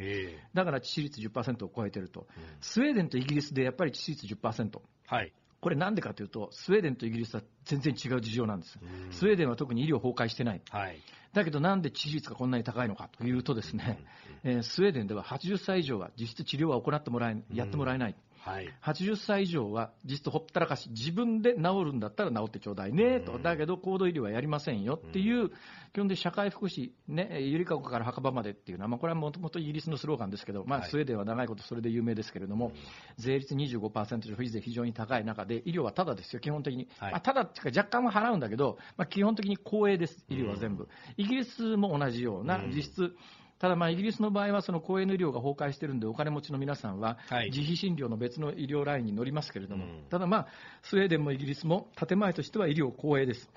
[0.55, 2.27] だから致死率10%を超えてると、
[2.61, 4.81] スウェーデンとイギリスでやっぱり致死率10%。
[5.07, 5.33] はい
[5.65, 8.79] これなんでかというと、スウェーデンとイギリスは全然違う事情なんです。
[9.13, 10.61] スウェーデンは特に医療崩壊してない。
[10.69, 11.01] はい、
[11.33, 14.05] だけどなんで致死率がこんなに高いのかというとですね、
[14.43, 18.15] えー、スウェーデンでは80歳以上は実質治療は行ってもらえ、やってもらえない。
[18.45, 25.51] はい、80歳以上は実質ほったらかし、自分で治るんだったら治ってちょうだいねと、だけど高度医療はやりませんよっていう、
[25.95, 32.73] 基本的社会福祉、ね、ゆりかごから墓場までっていうのは、まあ、これはもともとイギリスのスローガンですけど、まあ、スウェーデンは長いことそれで有名ですけれども、
[33.17, 36.89] 税率25%消費税非常に高い中で、医療はただですよ、基本的に。
[37.01, 40.89] まあ、ただっていうか、若干は払うんだけど、まあ、基本的に公営です、医療は全部。
[41.17, 43.17] イギリスも同じような、実質、
[43.59, 47.19] ただ、イギリスの場合はその公営の医療が崩壊しているんで、お金持ちの皆さんは
[47.51, 50.47] 自費診療の別の医療ラインに乗りますけれども、はい、ただ、まあ、
[50.83, 53.49] スウェーデンもイギリスも建前としては医療公営です。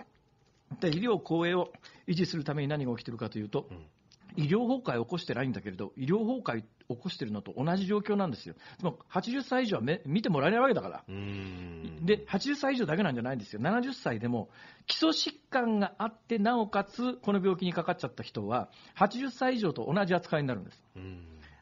[0.82, 1.72] で医療公営を
[2.08, 3.78] 維持するために何が起きているかというと、うん
[4.38, 8.56] 医療崩壊を起こしてないんだけれど、医療崩壊を起こしているのと同じ状況なんですよ。
[8.80, 11.04] つまり80歳以上は見てもらえないわけだから。
[11.08, 13.60] で、80歳以上だけなんじゃないんですよ。
[13.60, 14.50] 70歳でも
[14.86, 20.84] 基礎疾患があって、なおかつこの病気にかかっちゃった人は、80歳以上と同じ扱いになるんです。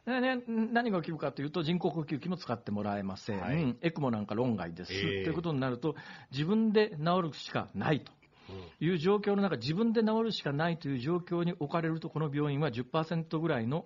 [0.05, 5.95] でね、何が起きるかというと、人工呼吸器も使ってもらえません、はい、エクモなんか論外です、えー、ということになると、
[6.31, 8.11] 自分で治るしかないと。
[8.79, 13.85] いう状況の中、自分で治るしかないという状況に置かれると、この病院は10%ぐらいの、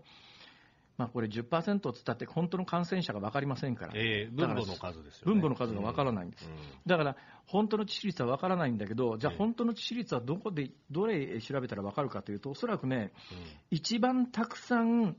[1.00, 6.56] まあ、これ10%つったって、本当の感染者が分かりませんから、えー、分母の数ですよ、ね、分母の数が分からないんです、うん、
[6.86, 13.38] だから本当の致死率は分からないんだけど、じゃあ、本当の致死率はどこで、どれ調べたら分かるかというと、おそらくね、うん、
[13.72, 15.16] 一番たくさん、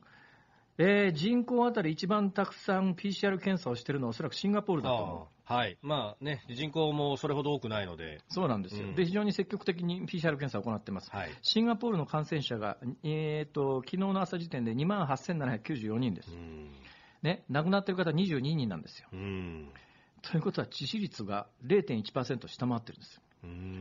[0.82, 5.52] えー、人口当たり一番たくさん PCR 検査をしているのはおそらくシンガポールだと思う。
[5.52, 5.76] はい。
[5.82, 8.22] まあね、人口もそれほど多くないので。
[8.30, 8.88] そうなんですよ。
[8.88, 11.10] うん、で、非常に積極的に PCR 検査を行っています。
[11.10, 16.34] はい、シンガポールの感染者が、えっ、ー、と、昨日の朝時点で2万8794人です。
[17.22, 19.08] ね、亡くなっている方22人なんですよ。
[19.10, 23.22] ということは致死率が0.1%下回ってるんですよ。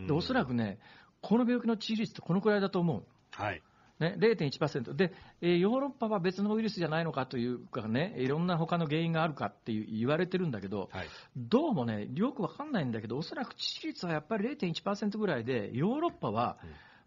[0.08, 0.80] で、おそらくね、
[1.22, 3.04] この病気の致死率ってこのくらいだと思う。
[3.32, 3.62] はい。
[4.00, 16.58] ね、0.1%で、えー、ヨーロッパは別のウイルスじゃないのかというかね、いろんな他の原因があるかっていう言われてるんだけど、はい、どうもね、よくわかんないんだけど、おそらく致死率はやっぱり0.1%ぐらいで、ヨーロッパは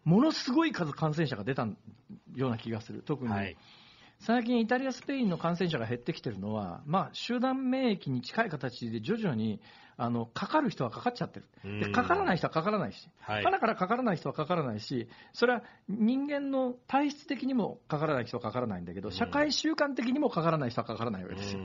[0.03, 1.67] ものすごい数感染者が出た
[2.35, 3.31] ような気がする、特に。
[3.31, 3.57] はい。
[4.19, 9.59] 最近、イタリア、スペインの感染者が減ってきてるのは、まあ、集団免疫に近い形で徐々に
[9.97, 21.61] あのかかる人はかかっちゃってる、でかからない人はかからないし、はい、からかからない人はかからないし、それは人間の体質的にもかからない人はかからないんだけど、社会習慣的にもかからない人はかからないわけですよ。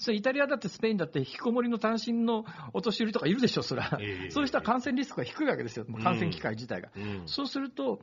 [0.00, 6.88] それイタリアだってスペインだって引きこもりの単身のお年寄りとかいるでしょ、それは、えー、そういう人は感染リスクが低いわけですよ、感染機会自体が。
[7.26, 8.00] そうすると、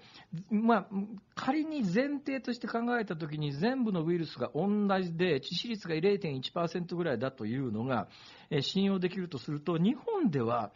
[0.51, 0.87] まあ、
[1.33, 4.67] 仮に前提として考えたときに、全部のウイルスが同
[5.01, 8.07] じで、致死率が0.1%ぐらいだというのが、
[8.51, 10.71] え信用できるとすると、日本では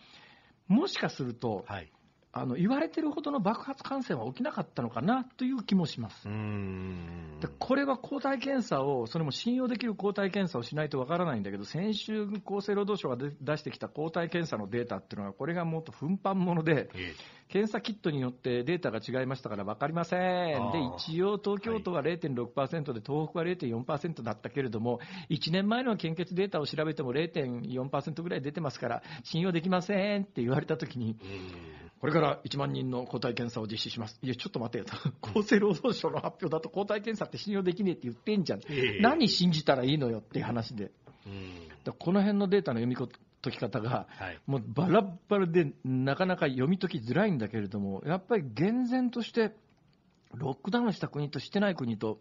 [0.68, 1.92] もしかすると、はい、
[2.34, 6.28] あの言われてるほどの爆発感染は起きなかったのかなという気もします。
[7.42, 16.90] でこれは抗体検査を、それも信用できる抗体検査をしないとわからないんだけど、先週、厚生労働省が出してきた抗体検査のデータっていうのは、これがもっと奮発もので、
[17.50, 31.18] 検査キットによってデータが違いましたから分かりません、で一応、東京都は0.6%で、東北は0.4%だったけれども、1年前の献血データを調べても0.4%ぐらい出てますから、信用できませんって言われたときに、
[32.02, 34.18] これから1万人の抗体検査を実施します。
[34.24, 34.94] いや、ちょっと待てよと。
[35.40, 38.60] 厚生労働省の発表だと抗体検査って信用できねえって言ってんじゃん。
[38.62, 40.92] えー、何信じたらいいのよっていう話で。
[42.00, 44.08] この辺のデータの読み解き方が、
[44.48, 49.56] もうバラバラでなかなか読み解きづらいんだけれども、やっぱり厳然として、
[50.34, 52.20] ロックダウンした国としてない国と、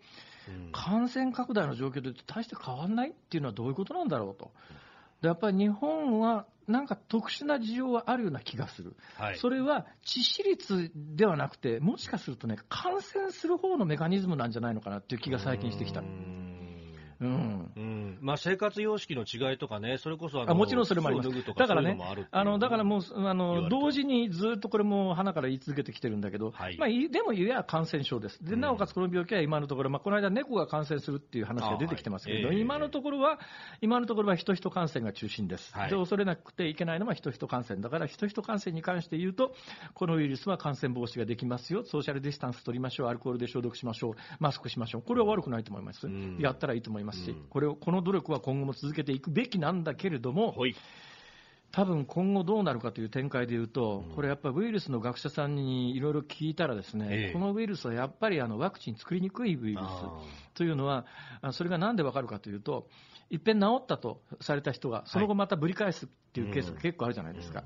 [0.72, 4.50] 感染拡大の状況で大して変わらないっていうのはどういうことなんだろうと。
[5.22, 16.02] でやっぱり日本はなんか特殊な事情はあるような気がする、はい、それは致死率ではなくて、もしかするとね、感染する方のメカニズムなんじゃないのかなっていう気が最近してきた。
[17.20, 21.30] うん、うん、まあ、生活様式の違いとかね、それこそあもちろんそれもあります。
[21.54, 21.98] だからね、
[22.30, 28.42] あのだからもうあの同時にずっとこれも花から言い続けてきてるんだけど、はい、まあ、でも言えば感染症です。
[28.42, 33.38] で、なおかつこの病気は今のところ、まあ、この間猫が感染するっていう話が出てきてますけど、はい、今のところは、
[33.82, 35.74] 今のところは人人感染が中心です。
[35.76, 37.80] はい、で、恐れなくていけないのは人人感染。
[37.82, 39.54] だから人人感染に関して言うと、
[39.92, 41.84] このウイルスは感染防止ができますよ。
[41.84, 43.08] ソーシャルディスタンス取りましょう。
[43.08, 44.14] アルコールで消毒しましょう。
[44.38, 45.02] マスクしましょう。
[45.02, 46.08] これは悪くないと思います。
[46.38, 50.54] やったらいいと思いますし、これをこの努力は今後も続けていくべきなんだけれども、
[51.72, 59.86] 多分今後どうなるかという展開でいうと、これやっぱりウイルスの学者さんにいろいろ聞いたら、ですね、このウイルスはやっぱりあのワクチン作りにくいウイルス
[60.54, 61.06] というのは、
[61.52, 62.88] それがなんでわかるかというと、
[63.30, 67.62] いっぺん治ったとされた人が、その後またぶり返すっていうケースが結構あるじゃないですか。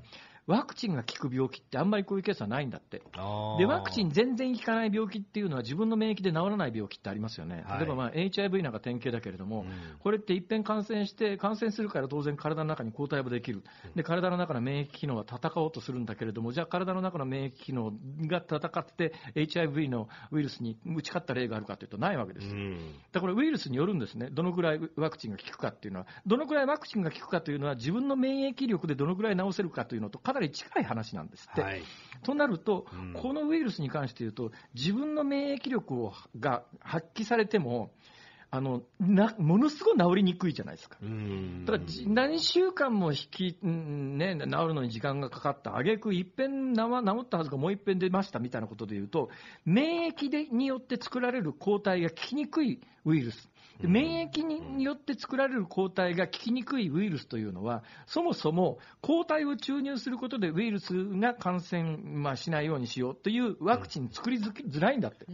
[0.47, 2.99] ワクチンが効く病気ってあんまりこういうケースはないんだって。
[3.57, 7.65] で、ワクチン全然効かない病気っていうのは自分の免疫で治らない病気ってありますよね。
[7.79, 9.67] 例えば、まあ、HIV なんか典型だけれども、うん、
[9.99, 13.63] これって一遍感染して、感染するから当然体の中に抗体もできる。
[13.95, 17.93] で、体の中の免疫機能は戦おうとするんだけれども、じゃあ体の中の免疫機能
[18.27, 22.47] が戦って HIV のウイルスに打ち勝った例があるかというとないわけです。
[22.47, 22.77] うん、
[23.11, 24.29] だからウイルスによるんですね。
[24.31, 31.61] どのぐらいワクチンが効くかっていうのは、どのぐらいワクチンが効くかというのは自分の免疫力でどのぐらい治せるかというのとかなり近い話なんですって。
[31.61, 31.81] はい、
[32.23, 37.91] となると、うん、このウイルスに関して言うと、自分の免疫力をが発揮されても、
[38.51, 40.97] あのなものすごい治りにくいじゃないですか。
[41.65, 46.81] ただ何週間も引き、ね、治るのに時間がかかった、あげくいっぺん治
[47.21, 49.29] ったはずがもういっぺん出ましたみたいなことでいうと、
[49.65, 53.49] 免疫でによって作られる抗体が効きにくいウイルス、
[53.81, 65.25] 免疫によって作られる抗体が効きにくいウイルスというのは、そもそも抗体を注入することでウイルスが感染、まあ、しないようにしようというワクチン作りづらいんだって。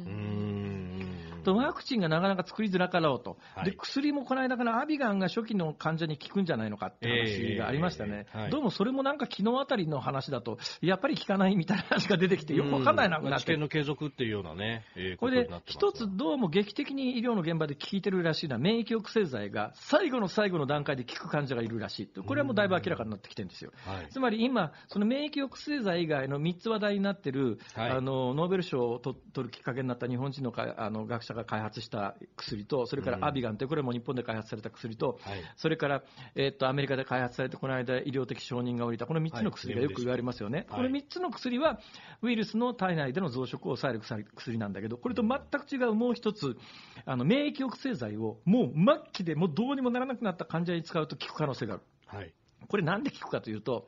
[1.42, 23.52] とワクチンがなかなか作りづらかろうと、はい、で薬もこの間からアビガンが初期の患者に効くんじゃないのかって話がありましたね、えーはい、どうもそれもなんか昨日あたりの話だと、やっぱり効かないみたいな話が出てきて、よくわかんないなくなって、治験の継続っていうようなね、えー、これで一つ、どうも劇的に医療の現場で効いてるらしいのは、免疫抑制剤が最後の最後の段階で効く患者がいるらしいこれはもうだいぶ明らかになってきてるん。
[23.52, 23.72] ですよ。
[23.86, 35.20] はい、つまり今、その免疫抑制剤以外の3つ話題になってる、あのノーベル賞を取るきっかけになった日本人のかあの学者が開発した薬と、それからアビガンという、これも日本で開発された薬と、
[35.56, 36.04] それから、
[36.36, 41.80] え、っとアメリカで開発されて、この間、医療的承認が下りた、この3つの薬がよく言われますよね、この3つの薬は、
[42.22, 46.58] ウイルスの体内での増殖を抑える薬なんだけど、これと全く違うもう一つ、
[47.06, 51.84] あの免疫抑制剤をもう末期でもうどうにもならなくなった患者に使うと効く可能性がある。
[52.08, 52.34] はい
[52.68, 53.88] これなんで効くかというと、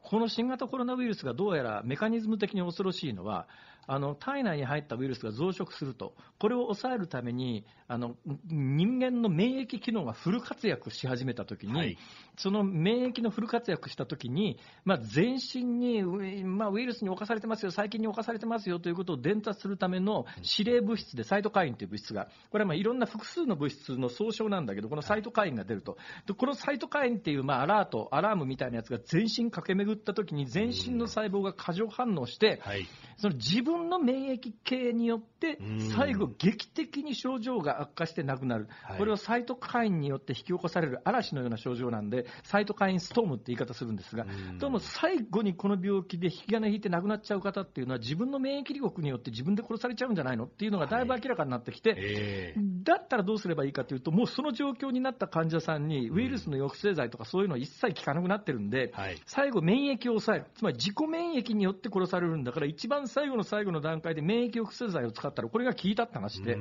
[0.00, 3.46] この新型コロナウイルスがどうやらメカニズム的に恐ろしいのは、
[3.86, 8.16] あの体内に入ったウイルスが増殖すると、これを抑えるために、あの
[8.46, 11.98] 人間の免疫機能がフル活躍し始めたときに、はい、
[12.38, 16.02] その免疫のフル活躍したときに、まあ、全身に、
[16.44, 20.26] まあ、ウイルスに侵されてますよ、細菌に侵されてますよということを伝達するための
[20.58, 35.58] 指令物質で、サイトカインという物質が、これはまあいろんな複数の物質の総称なんだけど、このサイトカインが出ると、でこのサイトカインっていうまあアラート、アラームみたいなやつが全身駆け巡ったときに、全身の細胞が過剰反応して、はい、その自分の免疫系によって、
[35.94, 44.26] 最後、劇的に症状が悪化して亡くなる、はい、これをサイトカインによって引き起こされる嵐のような症状なんで、サイトカインストームって言い方するんですが、
[44.58, 52.54] どうも最後にこの病気で引き金引いて亡くなっちゃう方っていうのは、自分の免疫力によって自分で殺されちゃうんじゃないのっていうのがだいぶ明らかになってきて、はいえ。
[52.56, 66.58] ー、だったらどうすればいいかというと、もうその状況になった患者さんに、ウイルスの抑制剤とかそういうのは一切効かなくなってるんで、はい、最後、免疫を抑える、つまり自己免疫によって殺されるんだから、一番最後の最後の段階で免疫抑制剤を使ったら、これが効いたって話で。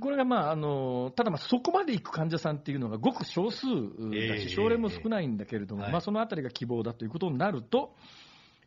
[0.00, 3.66] これがまああのただ、そこまで行く患者さんっていうのがごく少数
[4.28, 7.94] だし、症例も少ないんだけれども、まあ、そのあたりが希望だということになると、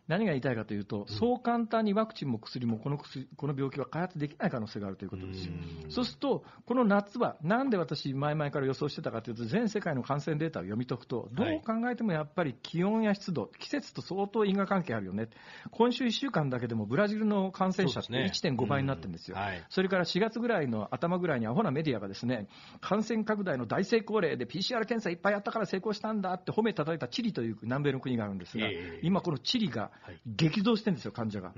[0.08, 5.54] 何が言いたいかというと、そう簡単にワクチンも薬もこの薬この病気は開発できない可能性があるということですよ。
[5.90, 15.30] そうすると、この夏は、なんで私、前々から予想してたかというと、全世界の感染データを読み解くと、どう考えてもやっぱり気温や湿度、季節と相当因果関係あるよね、
[15.72, 22.48] 今週1週間だけでもブラジルの感染者って1.5倍になってるんですよ、そ、はい、それから4月ぐらいの頭ぐらいにアホなメディアがですね
[22.82, 28.68] 感染拡大の大成功例で PCR 検査いっぱいやったから成功したんだって褒めたたいたチリという南米の国があるんですが、
[29.02, 29.92] 今、このチリが
[30.26, 31.50] 激増してるんですよ、患者が。
[31.52, 31.58] こ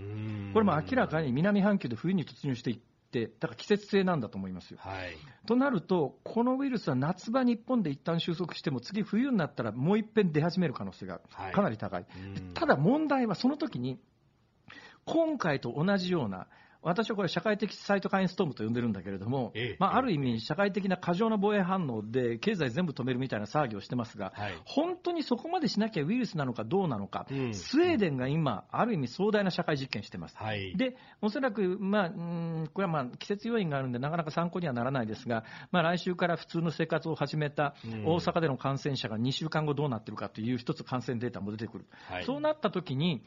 [0.60, 2.80] れも明らかに南半球で冬に突入していっ
[3.12, 4.80] て、だから季節性なんだと思いますよ。
[4.82, 11.22] はい、となると、このウイルスは夏場、日本で一旦収束しても、次、冬になったらもう一遍出始める可能性が
[11.54, 14.00] かなり高い、はい、ただ問題は、その時に、
[15.06, 16.48] 今回と同じような、
[16.82, 30.38] 私はこれ、社会的サイトカインストームと呼んでるんだけれども、ええ、まあ、ある意味、社会的な過剰な防衛反応で、経済全部止めるみたいな騒ぎをしてますが、はい、本当にそこまでしなきゃウイルスなのかどうなのか、うん、スウェーデンが今、ある意味壮大な社会実験してます。
[30.38, 37.76] はい、で、おそらく、まあ、うんこれはまあ季節要因があるんで、なかなか参考にはならないですが、まあ、来週から普通の生活を始めた
[38.06, 41.86] 大阪での感染者が2週間後どうなってるかという一つ感染データも出てくる。
[42.10, 43.24] はい、そうなった時に、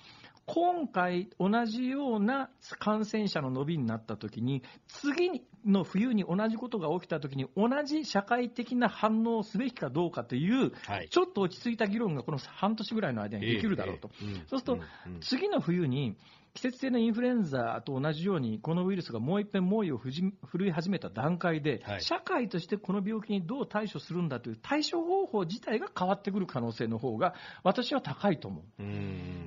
[0.52, 14.10] 今回同じような感染者の伸びになったときに、次に、の冬に同じことが起きたときに、同じ社会的な反応をすべきかどうかという、はい、ちょっと落ち着いた議論がこの半年ぐらいの間にできるだろうと。
[14.22, 14.80] えーえー、そうすると、
[15.20, 16.16] 次の冬に、
[16.54, 20.10] 季節性のインフルエンザと同じように、このウイルスがもう一遍猛威を振
[20.58, 28.82] るい始めた段階で、はい、社会としてこの病気にどう対処するんだという対処方法自体が変わってくる可能性の方が、私は高いと思う。
[28.82, 28.84] う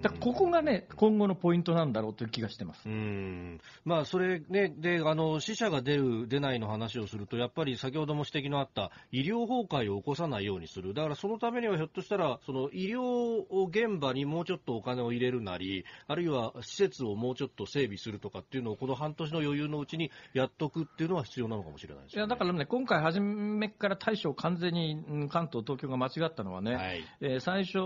[0.01, 2.87] だここがね、今後のポイントなんだろうという気がしてます。
[2.87, 10.93] うんまあ、それね、で、あの、死者が出る、出ないの話をすると、やっぱり先ほども指摘のあった医療崩壊を起こさないようにする。
[10.93, 27.79] だからそのためにはひょっとしたら、その医療現場にもうちょっとお金を入れるなり、あるいは施設をもうちょっと整備するとかっていうのを、この半年の余裕のうちにやっとくっていうのは必要なのかもしれないです、ね、いやだからね、今回初めから対処を完全に関東、東京が間違ったのはね、はい、えー、最初、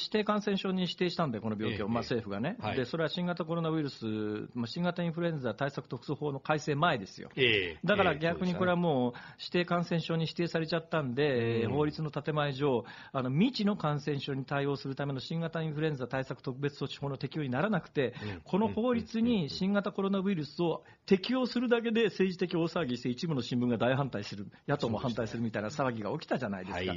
[0.00, 4.04] 指定感染症に指定したんで、この病気を、えー、まあ、政府がね、はい、で、それは新型コロナウイルス、
[4.54, 18.14] まあ、新型インフルエンザ対策特措法の改正前ですよ、えー、だから逆にこれはもう、指定感染症に指定されちゃったんで、えー、法律の建前上、あの未知の感染症に対応するための新型インフルエンザ対策特別措置法の適用にならなくて、
[18.54, 26.94] この法律に新型コロナウイルスを適用するだけで政治的大騒ぎして、一部の新聞が大反対する、野党も反対するみたいな騒ぎが起きたじゃないですか。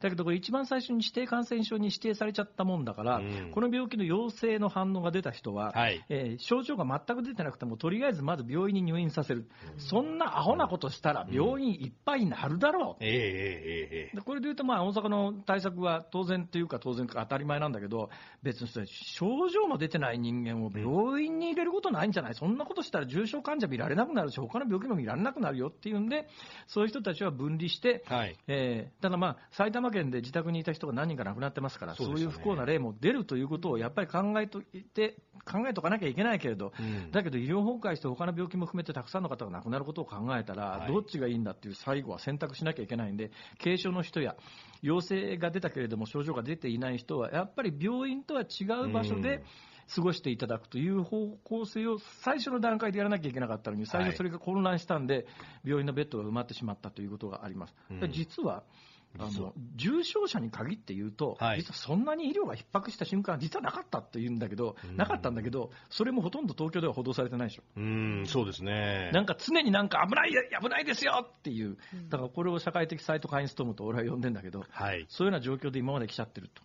[0.00, 18.10] だけど、これ、一番最初に指定感染症に指定されちゃったもんだから、うん、この病気の陽性の反応が出た人は、はい、えー、症状が全く出てなくても、とりあえずまず病院に入院させる、うん、そんなアホなことしたら、病院いっぱいになるだろう、うん、えー、これでいうと、まあ、大阪の対策は当然というか、当然か当たり前なんだけど、
[18.42, 26.28] 別に症状も出てない人間を病院に入れることないんじゃない、そんなことしたら重症患者見られなくなるし、他の病気も見られなくなるよっていうんで、
[26.66, 43.30] そういう人たちは分離して、はい、えー、ただまあ、埼玉県で自宅にいた人が何人か亡くなってますから、そう、ね,、いう不幸な例も出るということをやっぱり考えといて、考えとかなきゃいけないけれど、うん、だけど医療崩壊して他の病気も含めてたくさんの方が亡くなることを考えたら、はい、どっちがいいんだっていう最後は選択しなきゃいけないんで、
[43.62, 44.36] 軽症の人や、
[44.82, 49.42] 陽性が出たけれども症状が出ていない人は、やっぱり病院とは違う場所で、うん
[49.94, 55.26] 過ごしていただくという方向性を最初の段階でやらなきゃいけなかったのに、最初それが混乱したんで、
[55.64, 57.74] 病院のベッドが埋まってしまったということがあります。
[57.90, 58.62] うん、実は
[59.18, 67.62] あの重症者に限って言うと、はい、実はそんなに医療が逼迫した瞬間は実はなかったっていうんだけど、なかったんだけど、それもほとんど東京では報道されてないでしょ。
[67.76, 69.10] うんそうですね。
[69.12, 70.30] なんか常になんか危ない
[70.60, 71.78] 危ないですよっていう、
[72.10, 76.62] だからこれを社会的サイトカインストームと俺は呼んでんだけど、はい、そういうような状況で今まで来ちゃってると。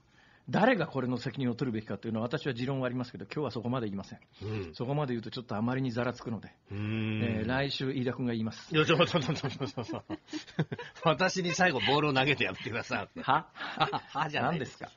[0.50, 4.20] 誰がこれの責任を取るべきかというのは私は持論はありますけど、今日はそこまで言いません。
[4.44, 8.76] うん、そこまで言うとちょっとあまりにざらつくので、えー、来週、飯田君が言います。
[8.76, 10.04] いや、ちょ、ちょ、ちょ、ちょ、ちょ、ちょ、
[11.04, 13.20] 私に最後ボールを投げてやってください。
[13.22, 13.48] は？
[13.54, 14.90] はじゃないですか？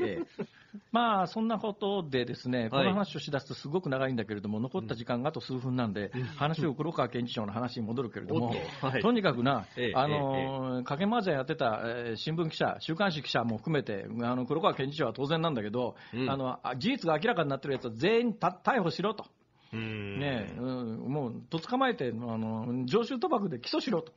[0.00, 0.46] えー
[0.92, 8.54] まあ、そんなことでですね、この話をしだすとすごく長いんだけれども、残った時間があと数分なんで、話を黒川検事長の話に戻るけれども、
[9.02, 9.12] と。
[9.12, 11.82] にかくな、あの、かけ麻雀やってた
[12.16, 15.96] 新聞記者、週刊誌記者も含めて、あの黒川検事長は当然なんだけど、
[16.28, 19.26] あの事実が明らかになってるやつは全員逮捕しろと。
[19.72, 24.12] ねうん、もう、と捕まえて、あの常習賭博で起訴しろと。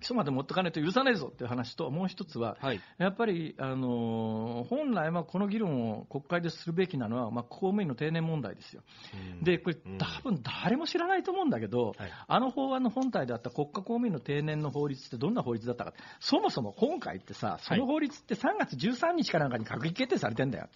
[0.00, 8.82] 起訴まで持ってかないと許さねえぞっていう話と、もう一つは、はい、やっぱり、あの本来はこの議論を国会でするべきなのは、まあ、公務員の定年問題ですよ。
[9.42, 11.94] で、これ、多分誰も知らないと思うんだけど、
[12.26, 20.68] あの法案の本体であった国家公務員の定年の法律ってどんな法律だったか、そもそも今回ってさ、その法律って3月13日かなんかに閣議決定されてんだよ。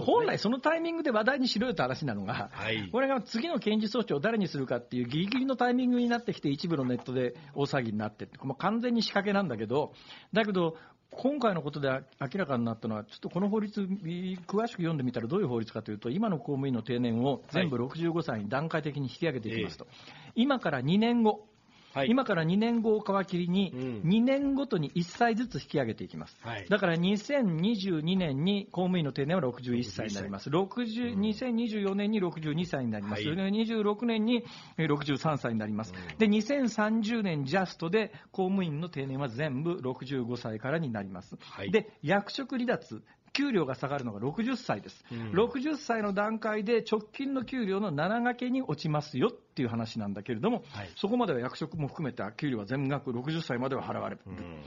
[0.00, 9.92] 本来そのタイミングで話題にしろよって話なのが、はい、これが次の検事総長を誰にするかっていうギリギリのタイミングになってきて、一部のネットで大騒ぎになってもう完全に仕掛けなんだけど、
[10.32, 10.76] だけど、
[11.12, 11.88] 今回のことで
[12.20, 19.94] 明らかになったのは、ちょっとこの法律、詳しく読んでみたらどういう法律かというと、今の公務員の定年を全部65歳に段階的に引き上げていきますと、はい、
[20.36, 21.46] 今から2年後、
[21.92, 23.72] はい、今から2年後を皮切りに、
[24.04, 26.36] 2年ごとに1歳ずつ引き上げていきます。
[26.40, 30.50] はい、だから2022年に公務員の定年は61歳になります。
[30.50, 33.28] 60 2024年に62歳になります。
[33.28, 34.44] はい、26年に
[34.78, 35.92] 63歳になります。
[36.18, 41.36] で、2030年ジャストで公務員の定年は全部65歳からになります。
[41.70, 43.02] で、役職離脱、
[43.40, 54.20] 給料が下がるのが60歳です、うん、60歳の段階で直近の給料の7掛けに落ちますよっていう話なんだけれども、はい、そこまでは役職も含めた給料は全額60歳までは払われる。
[54.26, 54.62] うん。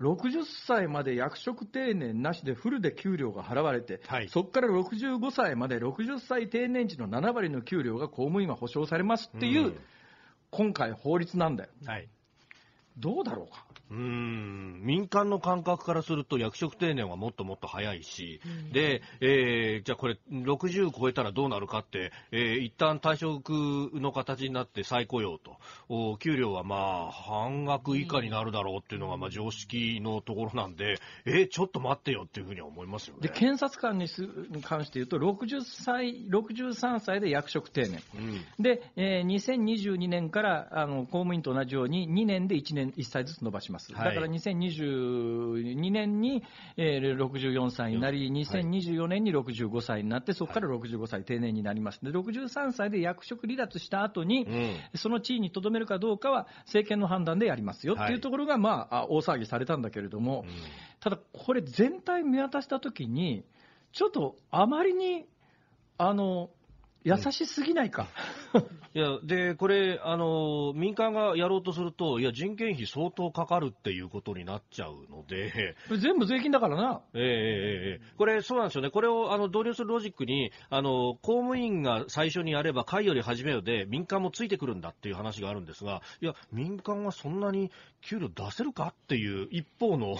[0.00, 9.76] 60歳まで役職定年なしでフルで給料が払われて、はい、そこから65歳まで60歳定年時の7割の給料が公務員は保障されますっていう、うん、
[10.50, 11.70] 今回法律なんだよ。
[11.84, 12.08] はい
[12.98, 13.64] どうだろうか？
[13.90, 23.50] うん民間の感覚からすると役職定年はもっともっと早いし、うん、で、えー、じゃあこれ60超えたらどうなるかって、えー、一旦退職
[23.94, 25.56] の形になって再雇用と、
[25.88, 33.22] お給料はまあ半額以下になるだろうっていうのがまあ常識のところなんで、えー、ちょっと待ってよっていうふうには思いますよね。
[33.22, 38.02] で、検察官にすに関して言うと、60歳、63歳で役職定年。
[38.14, 43.92] うん、で、えー、2022年からあの公務員と同じように2年で1年、1歳ずつ伸ばします。
[43.92, 46.42] だから2022年に、
[46.76, 52.00] えー、64歳になり、2024年に65歳になって、そこから65歳定年になります。
[52.04, 60.54] で、63歳で役職離脱した後に、うん、その地位にとどめるかどうかは政権の判断でやりますよっていうところが、まあ、大騒ぎされたんだけれども、うん、
[61.00, 63.44] ただ、これ全体見渡したときに、
[63.92, 65.26] ちょっとあまりに、
[65.96, 66.50] あの、
[67.04, 68.08] 優しすぎないか。
[68.94, 75.76] いや、で、これ、あの、民間がやろうとすると、いや、人件費相当かかるっていうことになっちゃうので。
[75.98, 77.02] 全部税金だからな。
[77.14, 78.90] ええええこれ、そうなんですよね。
[78.90, 87.70] これを、あの、導入するロジックに、あの、公務員が最初にやれば、会より始めよで、民間もついてくるんだっていう話があるんですが、いや、民間はそんなに
[88.00, 90.16] 給料出せるかっていう一方の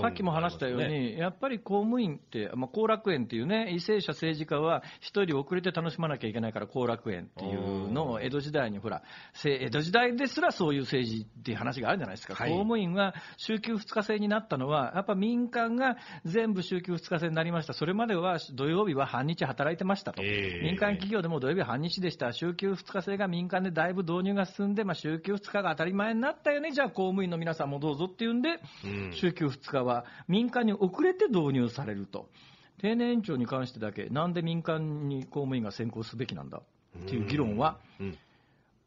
[0.00, 9.02] さっきも話したように、やっぱり公務員って、まあ、後楽園っていうね、為政者政治家は一人遅れて楽しまなきゃいけないから後楽園っていうのを江戸時代にほら、
[9.44, 12.34] 江戸時代ですらそういう政治っていう話があるじゃないですか。
[12.34, 17.72] はい、公務員は週休2日制になったのは、やっぱ民間が全部週休2日制になりました。
[17.72, 20.22] それまでは土曜日は半日働いてましたと。
[20.22, 22.32] えー、民間企業でも土曜日半日でした。
[22.32, 26.70] 週休2日制が民間でだいぶ導入が進んで、まあ、週休2日が当たり前になったよね。
[26.72, 32.28] じゃあ公務員の皆さんもどうぞっていうんで、うん、週休2日日は民間に遅れて導入されると。
[32.78, 36.62] 定年延長に関してだけ、なんで民間に公務員が先行すべきなんだ
[36.98, 37.78] っていう議論は、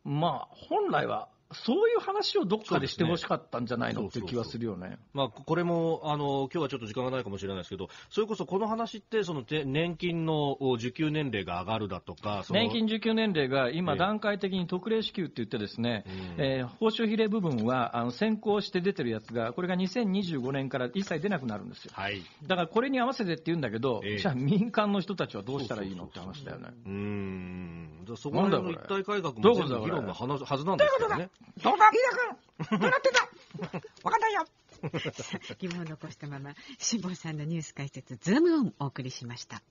[0.03, 1.29] まあ、本来は
[1.63, 4.97] そういう話をどっかでしてほしかったんじゃないのっていう気はするよね。
[5.13, 21.91] まあ、これも、あの、今日はちょっと時間がないかもしれないですけど、それこそこの話って、その、年金の受給年齢が上がるだとか、年金受給年齢が今、段階的に特例支給って言ってですね、えー、えー、報酬比例部分は、あの、先行して出てるやつが、これが2025年から一切出なくなるんですよ。
[21.93, 22.21] はい。
[22.45, 26.69] だからこれに合わせてって言うんだけど、えー、じゃあ民間の人たちはどうしたらいいのって話だよね。
[26.85, 28.05] うん。
[28.17, 29.39] そこの一体改革も
[29.83, 31.29] 議論がはずなんですよね。
[31.63, 31.89] どうだ？
[31.89, 34.45] 飯田君どうなってた わかんないよ。
[35.59, 39.61] 疑問を残したまま、辛坊さんのニュース解説、ズームオンお送りしました。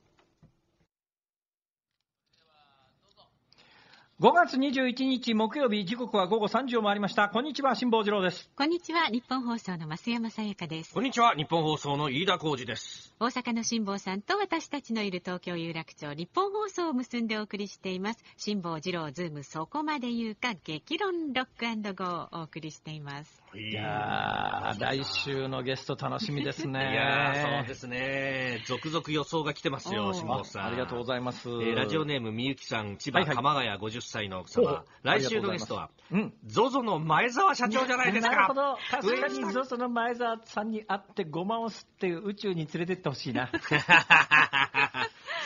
[4.20, 26.92] 5月21日木曜日時刻は午後3時を回りましたこんにちは辛坊治郎ですこんにちは日本放送の増山さやかですこんにちは日本放送の飯田浩二です大阪の辛坊さんと私たちのいる東京有楽町ニッポン放送を結んでお送りしています辛坊治郎ズームそこまで言うか激論ロックゴーをお送りしていますいや来週のゲスト楽しみですね。
[26.92, 28.64] いやそうですね。
[28.66, 30.64] 続々予想が来てますよ、下さん。
[30.66, 31.48] ありがとうございます。
[31.48, 34.84] えー、ラジオネームみゆきさん、千葉鎌ヶ谷50歳の奥様。
[35.02, 38.34] 来週のゲストは、うん、ゾゾの前澤社長じゃないですか。
[38.34, 38.78] なるほど。
[38.90, 43.50] 確かにゾゾの前澤さんに会ってごまを吸って宇宙に連れてってほしいな。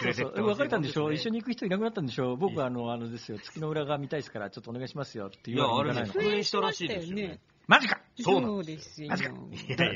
[0.02, 7.40] そうそう別れたんでしょ、一緒に行く人いなくなったんでしょ僕はあの、あのですよ、月の裏側見たいですから、ちょっとお願いしますよって言われていや、あれね、復縁したらしいですよね。
[7.68, 9.10] マジかそうなんですよ。
[9.10, 9.32] マジか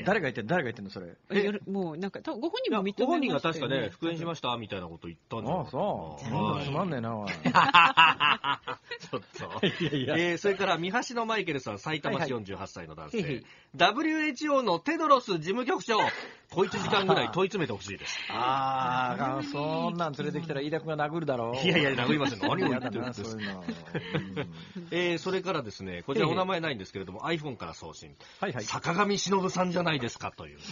[0.05, 1.17] 誰が言ってん誰が言ってんのそれ？
[1.31, 6.23] え、もうなんか、ご本人も認めました、ね、ご本人が確かね、復縁しましたみたいなこと言ったんじゃああ、そう。
[6.23, 7.29] つまんねえな、おい。
[7.33, 9.21] ちょっ
[9.59, 9.67] と。
[9.83, 10.15] いやいや。
[10.17, 13.21] えー、それから、三橋のマイケルさん、埼玉市48歳の男性。
[13.21, 13.45] はいはい
[13.75, 15.97] WHO のテドロス事務局長、
[16.53, 18.19] 小1時間ぐらい問い詰めてほしいです。
[18.29, 21.67] ああ、そんなん連れてきたら飯田君が殴るだろう。
[21.67, 22.39] いやいや、殴りません。
[22.47, 23.39] 何を言ってるんですか。
[24.91, 28.15] えー、それからですね、こちらお名前ないんですけれども、iPhone から送信。
[28.39, 28.63] はいはい。
[28.63, 30.59] 坂上忍さんじゃないですかという。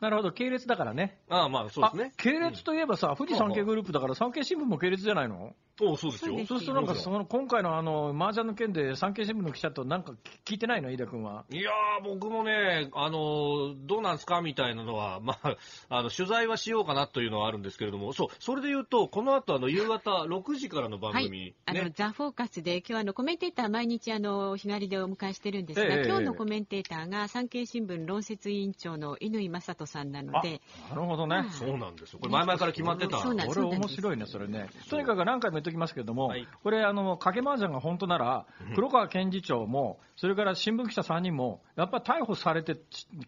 [0.00, 1.18] なるほど、系列だからね。
[1.28, 2.12] ああ、まあそうですね。
[2.16, 5.54] 系列といえばさ、富士山系グループだから産経新聞も系列じゃないの？
[5.90, 6.46] おそうですよ。
[6.46, 10.14] そうするとなんか、その、今回のあの、麻雀の件で産経新聞の記者となんか
[10.44, 11.44] 聞いてないの、飯田君は。
[11.50, 15.56] いやー、僕もね、あの、どうなんですかみたいなのは、 まあ、
[15.88, 30.60] あの、取材はしようかなというのはあるんですけれども、そう、それで言うと、この後、あの、夕方6時からの番組、はい、あの、ザ・フォーカスで、今日あの、コメンテーター毎日あの、日帰りでお迎えしてるんですが、えー、今日のコメンテーターが産経新聞論説委員長の乾正人さんなので。
[30.90, 31.44] なるほどね。
[31.50, 32.18] そうなんですよ。
[32.20, 33.18] これ前々から決まってた。
[33.18, 33.60] そうなんです。
[33.60, 34.68] これ面白いね、それね。
[34.88, 42.76] とにかく何回も言っきますけれども、はい、これ、あの賭け麻雀が本当なら、黒川検事長も、それから新聞記者3人も、やっぱり逮捕されて、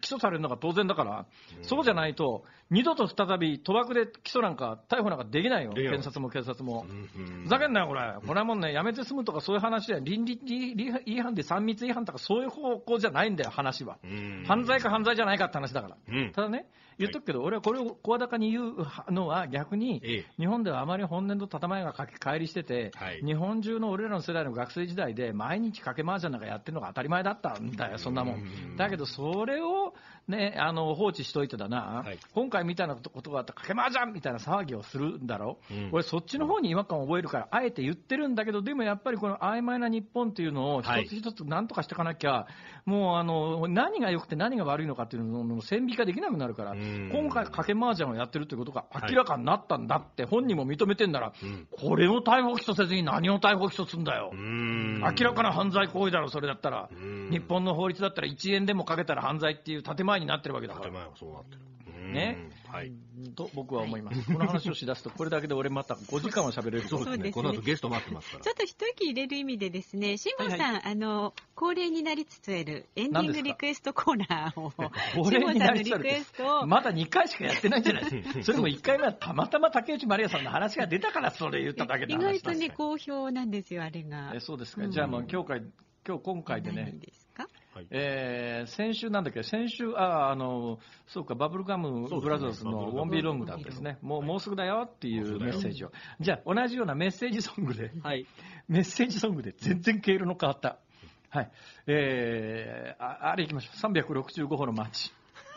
[0.01, 1.27] 起訴されるのが当然だから、
[1.63, 6.87] そうじゃないと、二度と再び賭博で起訴なんか、逮捕なんかできないよ、検察も警察も。
[7.43, 8.15] ふざけんなよ、これ。
[8.27, 10.39] これはもうね、やめて済むとかそういう話で、倫理
[11.07, 13.99] 違反で3密違反とかそういう方向じゃないんだよ、話は。
[14.47, 15.97] 犯罪か犯罪じゃないかって話だから。
[16.33, 16.67] ただね、
[16.99, 20.01] 言っとくけど、俺はこれを声高に言うのは逆に、
[20.39, 22.93] 日本ではあまり本年度建前がかけ帰りしてて、
[23.25, 28.77] 日本中の俺らの世代の学生時代で毎日かけ麻雀なんかやってるのが当たり前だったんだよ、そんなもん。
[28.77, 29.95] だけど、それを
[30.27, 42.49] ね、あの放置しといてだな、はい、今回みたいなことがあったら、かけまじゃんみたいな騒ぎをするんだろう、うん、俺、そっちの方に違和感を覚えるから、あえて言ってるんだけど、でもやっぱりこの曖昧な日本っていうのを一つ一つなんとかしていかなきゃ、は
[42.86, 51.35] い、もうあの何が良くて何が悪いのかっていうのの線引きができなくなるから、今回、かけ麻雀をやってるということが明らかになったんだって、本人も認めてんなら、
[51.70, 56.89] これを逮捕起訴せずに何を逮捕起訴するんだよ、明らかな犯罪行為だろ、それだったら、
[57.31, 60.91] 日本の法律だったら1円でもかけたら犯罪っていう建前になってるわけだから。
[60.91, 61.61] 前はそうなってる。
[62.12, 62.51] ね。
[62.69, 62.93] はい。
[63.36, 64.24] と僕は思います。
[64.27, 67.31] この話をしだすと、これだけで俺また5時間は喋れるそうですね。
[67.31, 68.45] この後ゲスト待ってますから。
[68.45, 74.73] ちょっと一息入れる意味でですね、辛坊さん、あの、恒例になりつつあるエンディングリクエストコーナーを、
[75.23, 76.66] 恒例になりつつある。
[76.66, 78.43] まだ2回しかやってないんじゃないですか。
[78.43, 84.32] それも1回目はたまたま竹内まりやさんの話が出たからそれ言っただけで意外とね、好評なんですよ、あれが。
[84.35, 84.89] えそうですか。
[84.89, 85.62] じゃあもう今日
[86.07, 86.95] 今日今回でね、
[87.75, 90.79] はい、えー、先週なんだっけ、先週、ああの
[91.09, 95.91] そうか、バブルガムブラザーズのウォンビーロングだですね、もうもうすぐだよっていうメッセージを、
[96.21, 98.27] じゃあ、同じようなメッセージソングで、はい、
[98.69, 100.79] メッセージソングで全然経路の変わった、
[101.31, 101.51] はい。
[101.89, 105.13] えー、ああれいきましょう、365歩の街。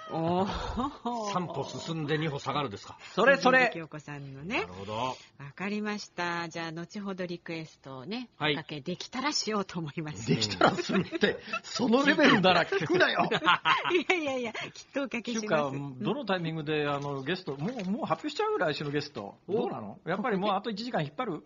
[0.09, 2.97] お3歩進んで2歩下がるですか？
[3.13, 3.71] それそれ。
[3.73, 4.61] 京子さんのね。
[4.61, 4.93] なるほど。
[4.95, 5.15] わ
[5.55, 6.47] かりました。
[6.49, 10.27] じゃあ、後ほどリクエストをね、はい、かけできたらしようと思います。
[10.27, 13.27] できたらするって、そのレベルなら聞くなよ。
[14.09, 14.61] いやいやいや、きっ
[14.93, 15.77] とおかけします。
[15.99, 19.35] どのタイミングであのゲスト、もうもう発表しちゃう来週のゲスト。
[19.49, 19.99] どうなの？
[20.05, 21.43] やっぱりもうあと1時間引っ張る？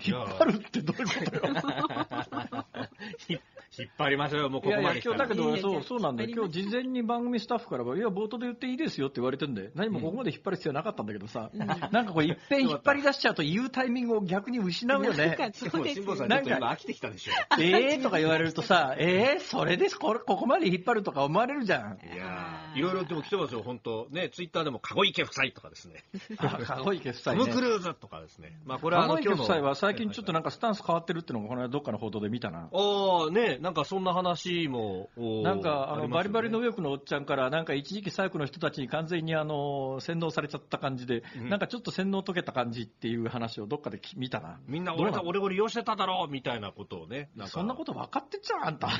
[0.00, 1.54] 引っ張るってどういうことよ？
[3.76, 6.30] 引っ張りましょうよ、もうここまで今日だけど、そう、そうなんだよ。
[6.32, 15.26] 今日事前に番組スタッフからは、いや、冒頭で言っていいですよって言われてんで、何もここまで引っ張る必要なかったんだけどさ、なんかこう、いっぺん引っ張り出しちゃうと言うタイミングを逆に失うよね。
[15.26, 16.26] なんか、そうですよ。
[16.26, 17.32] なんか、飽きてきたでしょ。
[17.60, 21.98] えーとか言われるとさ、えー、それです、これ、ここまで引っ張るとか思われるじゃん。
[22.02, 26.04] いやいろいろでも来てますよ、本当ね、ツイッターでも、籠池夫妻とかですね。
[26.38, 27.40] 籠池夫妻、ね。
[27.40, 28.58] トム・クルーズとかですね。
[28.64, 32.68] まあ、これは、籠池夫妻は最近ちょっとなんかスタンス変わってるっていうのが、この間どっかの報道で見たな。
[32.72, 44.60] ああ、ね、なんかそんな話話も、なんか、あの、ね、バリバリの右翼のおっちゃんから、なんか一時期左翼の人たちに完全にあの、洗脳されちゃった感じで、うん、なんかちょっと洗脳解けた感じっていう話をどっかで見たな。
[44.66, 47.30] みんな俺が、俺を利用してただろうみたいなことをね。
[47.46, 48.90] そんなこと分かってっちゃうあんたっ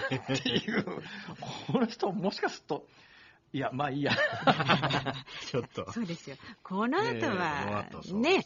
[0.43, 0.85] ていう。
[1.73, 2.87] この人もしかすると、
[3.53, 4.12] いや、まあいいや。
[5.47, 5.91] ちょっと。
[5.93, 6.37] そうですよ。
[6.62, 8.45] この後は、ね、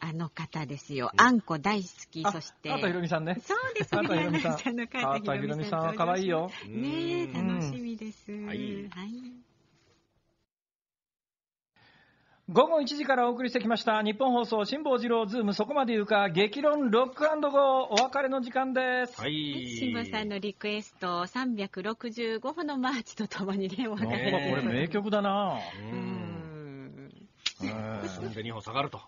[0.00, 1.12] あの方ですよ。
[1.16, 2.72] あんこ大好き、そして。
[2.72, 3.36] あとひろみさんね。
[3.42, 4.00] そうですね。
[4.02, 4.52] あとひろみさん。
[4.52, 6.50] あとひろみさんは可愛いよ。
[6.68, 8.32] ね楽しみです。
[8.32, 9.39] はい。
[12.52, 17.58] 午後1時からお送りしてきましたニッポン放送辛坊治郎ズームそこまで言うか激論ロックゴー
[17.90, 19.20] お別れの時間です。
[19.20, 19.76] はい。
[19.78, 25.58] 辛坊さんのリクエスト365歩のマーチとともにねお別れこれ名曲だな。
[25.92, 27.10] うん。
[27.60, 28.32] 進ん。
[28.32, 29.00] で2歩下がると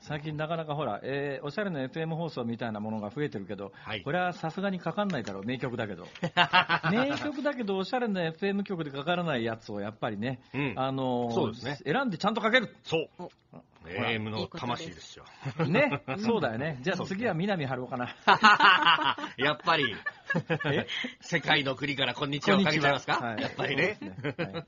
[0.00, 6.06] 最近なかなかほら、えー、おしゃれな FM 放送みたいなものが増えてるけど、はい、これはさすがにかかんないだろう、名曲だけど。
[6.90, 11.78] 名曲だけど、おしゃれな FM 曲でかからないやつをやっぱりね、うん、あのー、そうですね。
[11.84, 12.74] 選んでちゃんとかける。
[12.82, 13.28] そう。
[13.86, 15.24] AM の魂ですよ。
[15.66, 16.78] ね、 そうだよね。
[16.82, 18.14] じゃあ次は南春夫かな。
[19.38, 19.96] やっぱり。
[21.20, 23.98] 世界の国からこんにちはかけちゃいますか、はい、やっぱりね。
[24.00, 24.64] ねはい、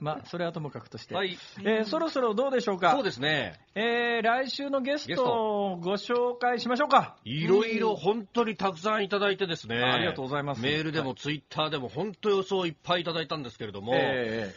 [0.00, 1.14] まあ、それはともかくとして。
[1.14, 2.92] はい、えー、そろそろどうでしょうか？
[2.92, 3.60] そうですね。
[3.74, 7.16] えー、来週のゲストをご紹介しましょうか。
[7.24, 9.76] いろいろ本当にたくさんいただいてですね。
[9.76, 10.62] ありがとうございます。
[10.62, 13.92] メールでもツイッターでも本当予想いっぱいいただいたんですけれども。
[13.94, 14.52] え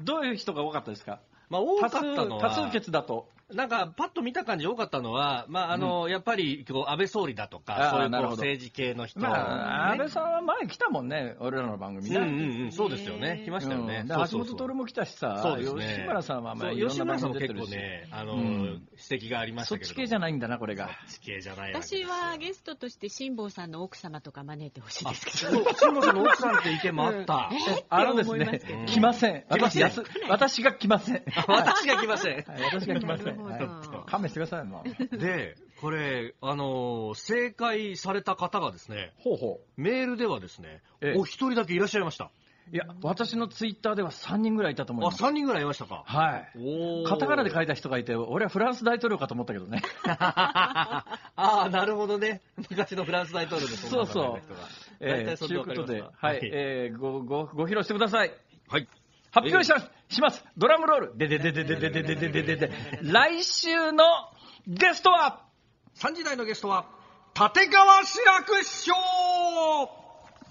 [0.00, 1.20] ー、どういう人が多かったですか？
[1.52, 3.28] まあ、多かったのは多数決だと。
[3.54, 12.16] なんか、パッと見た感じ多かったのは、まあ、あの、うん、やっぱり、こう、安倍総理だとか、そういう政治系の人、ね、まあ、安倍さんは前来たもんね、俺らの番組ね。
[12.16, 13.42] うんうんうん、そうですよね。
[13.44, 14.04] 来ましたよね。
[14.08, 19.86] 橋本徹も来たしさ、そうですね、吉村さんはまあ、吉村さんも結構ね、あの、うん、指摘がありましたけど。
[19.86, 20.90] そっち系じゃないんだな、これが。
[21.06, 25.64] そっち系じゃない私はゲストとして辛坊さんの奥様とか招いてほしいですけど。
[25.74, 27.50] 辛坊さんの奥さんって意見もあった。
[27.88, 29.44] あのですね、来ません。
[29.50, 29.92] 来ません。
[30.28, 31.22] 私が来ません。
[31.48, 32.44] 私が来ません。
[32.72, 33.41] 私が来ません。
[34.06, 35.16] 勘弁してください、もう。
[35.18, 42.30] で、これ、あのー正解された方がですね、ほうほメールではですね、ええお一人だけいらっしゃいました。
[42.70, 42.74] う。
[42.74, 45.22] いや、私のツイッターでは3人ぐらいいたと思いあ、ます。
[45.22, 46.04] 3人ぐらいいましたか。
[46.06, 46.50] はい。
[46.56, 49.82] おーカタカナで書いた人がいて、俺はフランス大統領かと思ったけどね。
[50.06, 51.04] あ
[51.36, 52.40] あ、なるほどね。
[52.56, 54.38] 昔のフランス大統領でそうそう考
[55.00, 58.32] えー、ということで、ましたはい、えー、ご、ご、ご披露してください。
[58.68, 58.88] はい。
[59.32, 60.44] 発表します、します。
[60.58, 61.18] ドラムロール。
[61.18, 62.72] でででででででででででで。
[63.02, 64.04] 来週の
[64.66, 65.46] ゲストは、
[65.96, 66.86] 3時台のゲストは、
[67.34, 68.92] 立川志らく師匠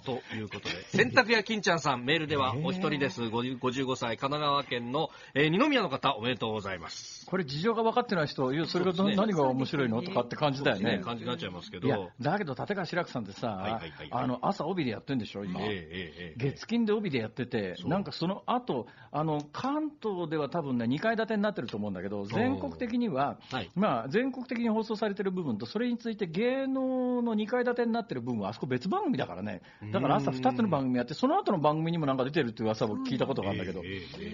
[0.02, 3.22] ということで、洗濯屋金ちゃんさん、メールではお一人です。
[3.24, 7.26] 50 55歳、神奈川県の、えー二宮の方、おめでとうございます。
[7.26, 9.16] これ事情が分かってない人、いや、それがそね。
[9.16, 11.00] 何が面白いのとかって感じだよね。
[11.04, 11.88] 感じになっちゃいますけど。
[11.88, 15.62] いや、だけど立川志らくさんってさ、はいはいはいあの、朝帯でやってんでしょ、今。
[15.62, 16.50] ええええええ。
[16.52, 23.72] 月金で帯でやってて、なんかその後あの関東では多分ね、2階建てになってると思うんだけど、全国的には、はい。
[23.76, 29.62] まあ、全国的に放送されてる部分と、それについて芸能の2階建てになってる部分は、あそこ別番組だからね、
[29.92, 33.82] だから朝2つの番組やって、その後の番組にもなんか出てるっていう噂を聞いたことがあるんだけど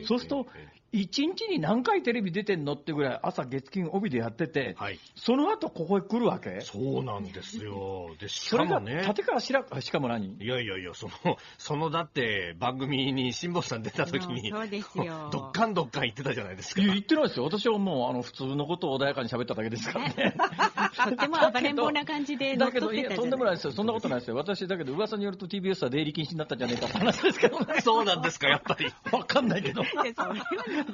[0.05, 0.47] そうすると、
[0.93, 4.99] 1日に何回テレビ出てんのってぐらい、朝月金帯でやってて、はい。
[5.15, 6.61] その後ここへ来るわけ？
[6.61, 8.15] そうなんですよ。
[8.19, 9.03] で、しそれがかもね。
[9.05, 10.37] 立川志らく、しかも何？
[10.39, 17.45] いやいやいや、その、そのだって番組に辛坊さん出た時に、そうですよどっかんどっかん言ってたじゃないですか言ってないですよ。
[17.45, 20.35] 私はもう、あの、普通のことを穏やかに喋っただけですからね。
[21.03, 23.73] とっても暴れん坊な感じでだけど、いや、とんでもないですよ。
[23.73, 24.37] そんなことないですよ。
[24.37, 27.81] 私、だけど、噂によると TBS は出入り禁止になったんじゃねえかって話ですけどね。
[27.81, 28.93] そうなんですか、やっぱり。
[29.11, 29.81] わかんないけど。
[29.81, 29.87] わ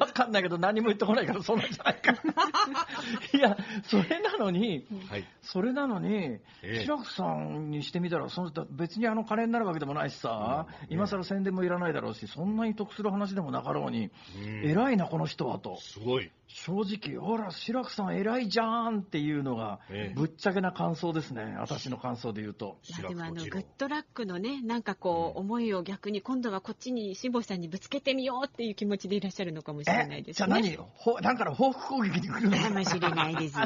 [0.07, 2.13] かんないけど、何も言ってこないから、そうなんじゃないか。
[3.33, 5.25] いや、それなのに、はい。
[5.41, 15.77] それなのに、ええ志らくさんにしてみたら、その別にあの金になるわけでもないしさ、今更宣伝もいらないだろうし、そんなに得する話でもなかろうに、うん偉いな、この人はと。
[15.81, 16.31] すごい。
[16.47, 21.55] 正直、ほら、志らくさん偉いじゃんっていうのがええ、ぶっちゃけな感想ですね。
[21.59, 22.77] 私の感想で言うと。
[22.99, 30.33] いやでもあのグッドラックのねなんかこう、思いを逆に今度はこっちに辛坊さんにぶつけてみようっていう気持ちでいらっしゃるのかもしれないえ、ですね。
[30.33, 32.57] じゃあ何ほなんから報復攻撃に来るの？
[32.57, 33.65] かもし れないですよ。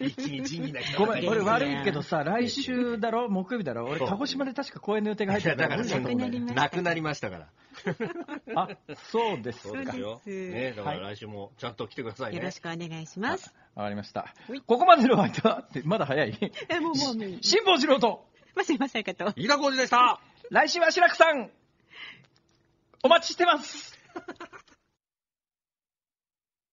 [0.00, 3.28] 一気に仁義な人ごめん、俺悪いけどさ、来週だろ？
[3.28, 7.38] 木曜日だろ俺、鹿児島で確か公演の予定が入っていや、るだからその、なくなりましたなくなりましたか？
[7.38, 7.48] ら。
[8.54, 8.68] あ、
[9.10, 9.68] そうですか。
[9.68, 10.20] そうですよ。
[10.26, 12.38] ね、だから来週もちゃんと来てくださいね。
[12.38, 13.52] よろしくお願いします。
[13.74, 14.60] わかりましたはい。
[14.60, 16.38] ここまでの相手は、ってまだ早い。
[16.68, 18.24] えもうもうもう辛坊治郎と、
[18.54, 19.32] まあすいませんかと。
[19.36, 20.20] 飯田浩二でした。
[20.50, 21.50] 来週は志らくさん、
[23.02, 23.93] お待ちしてます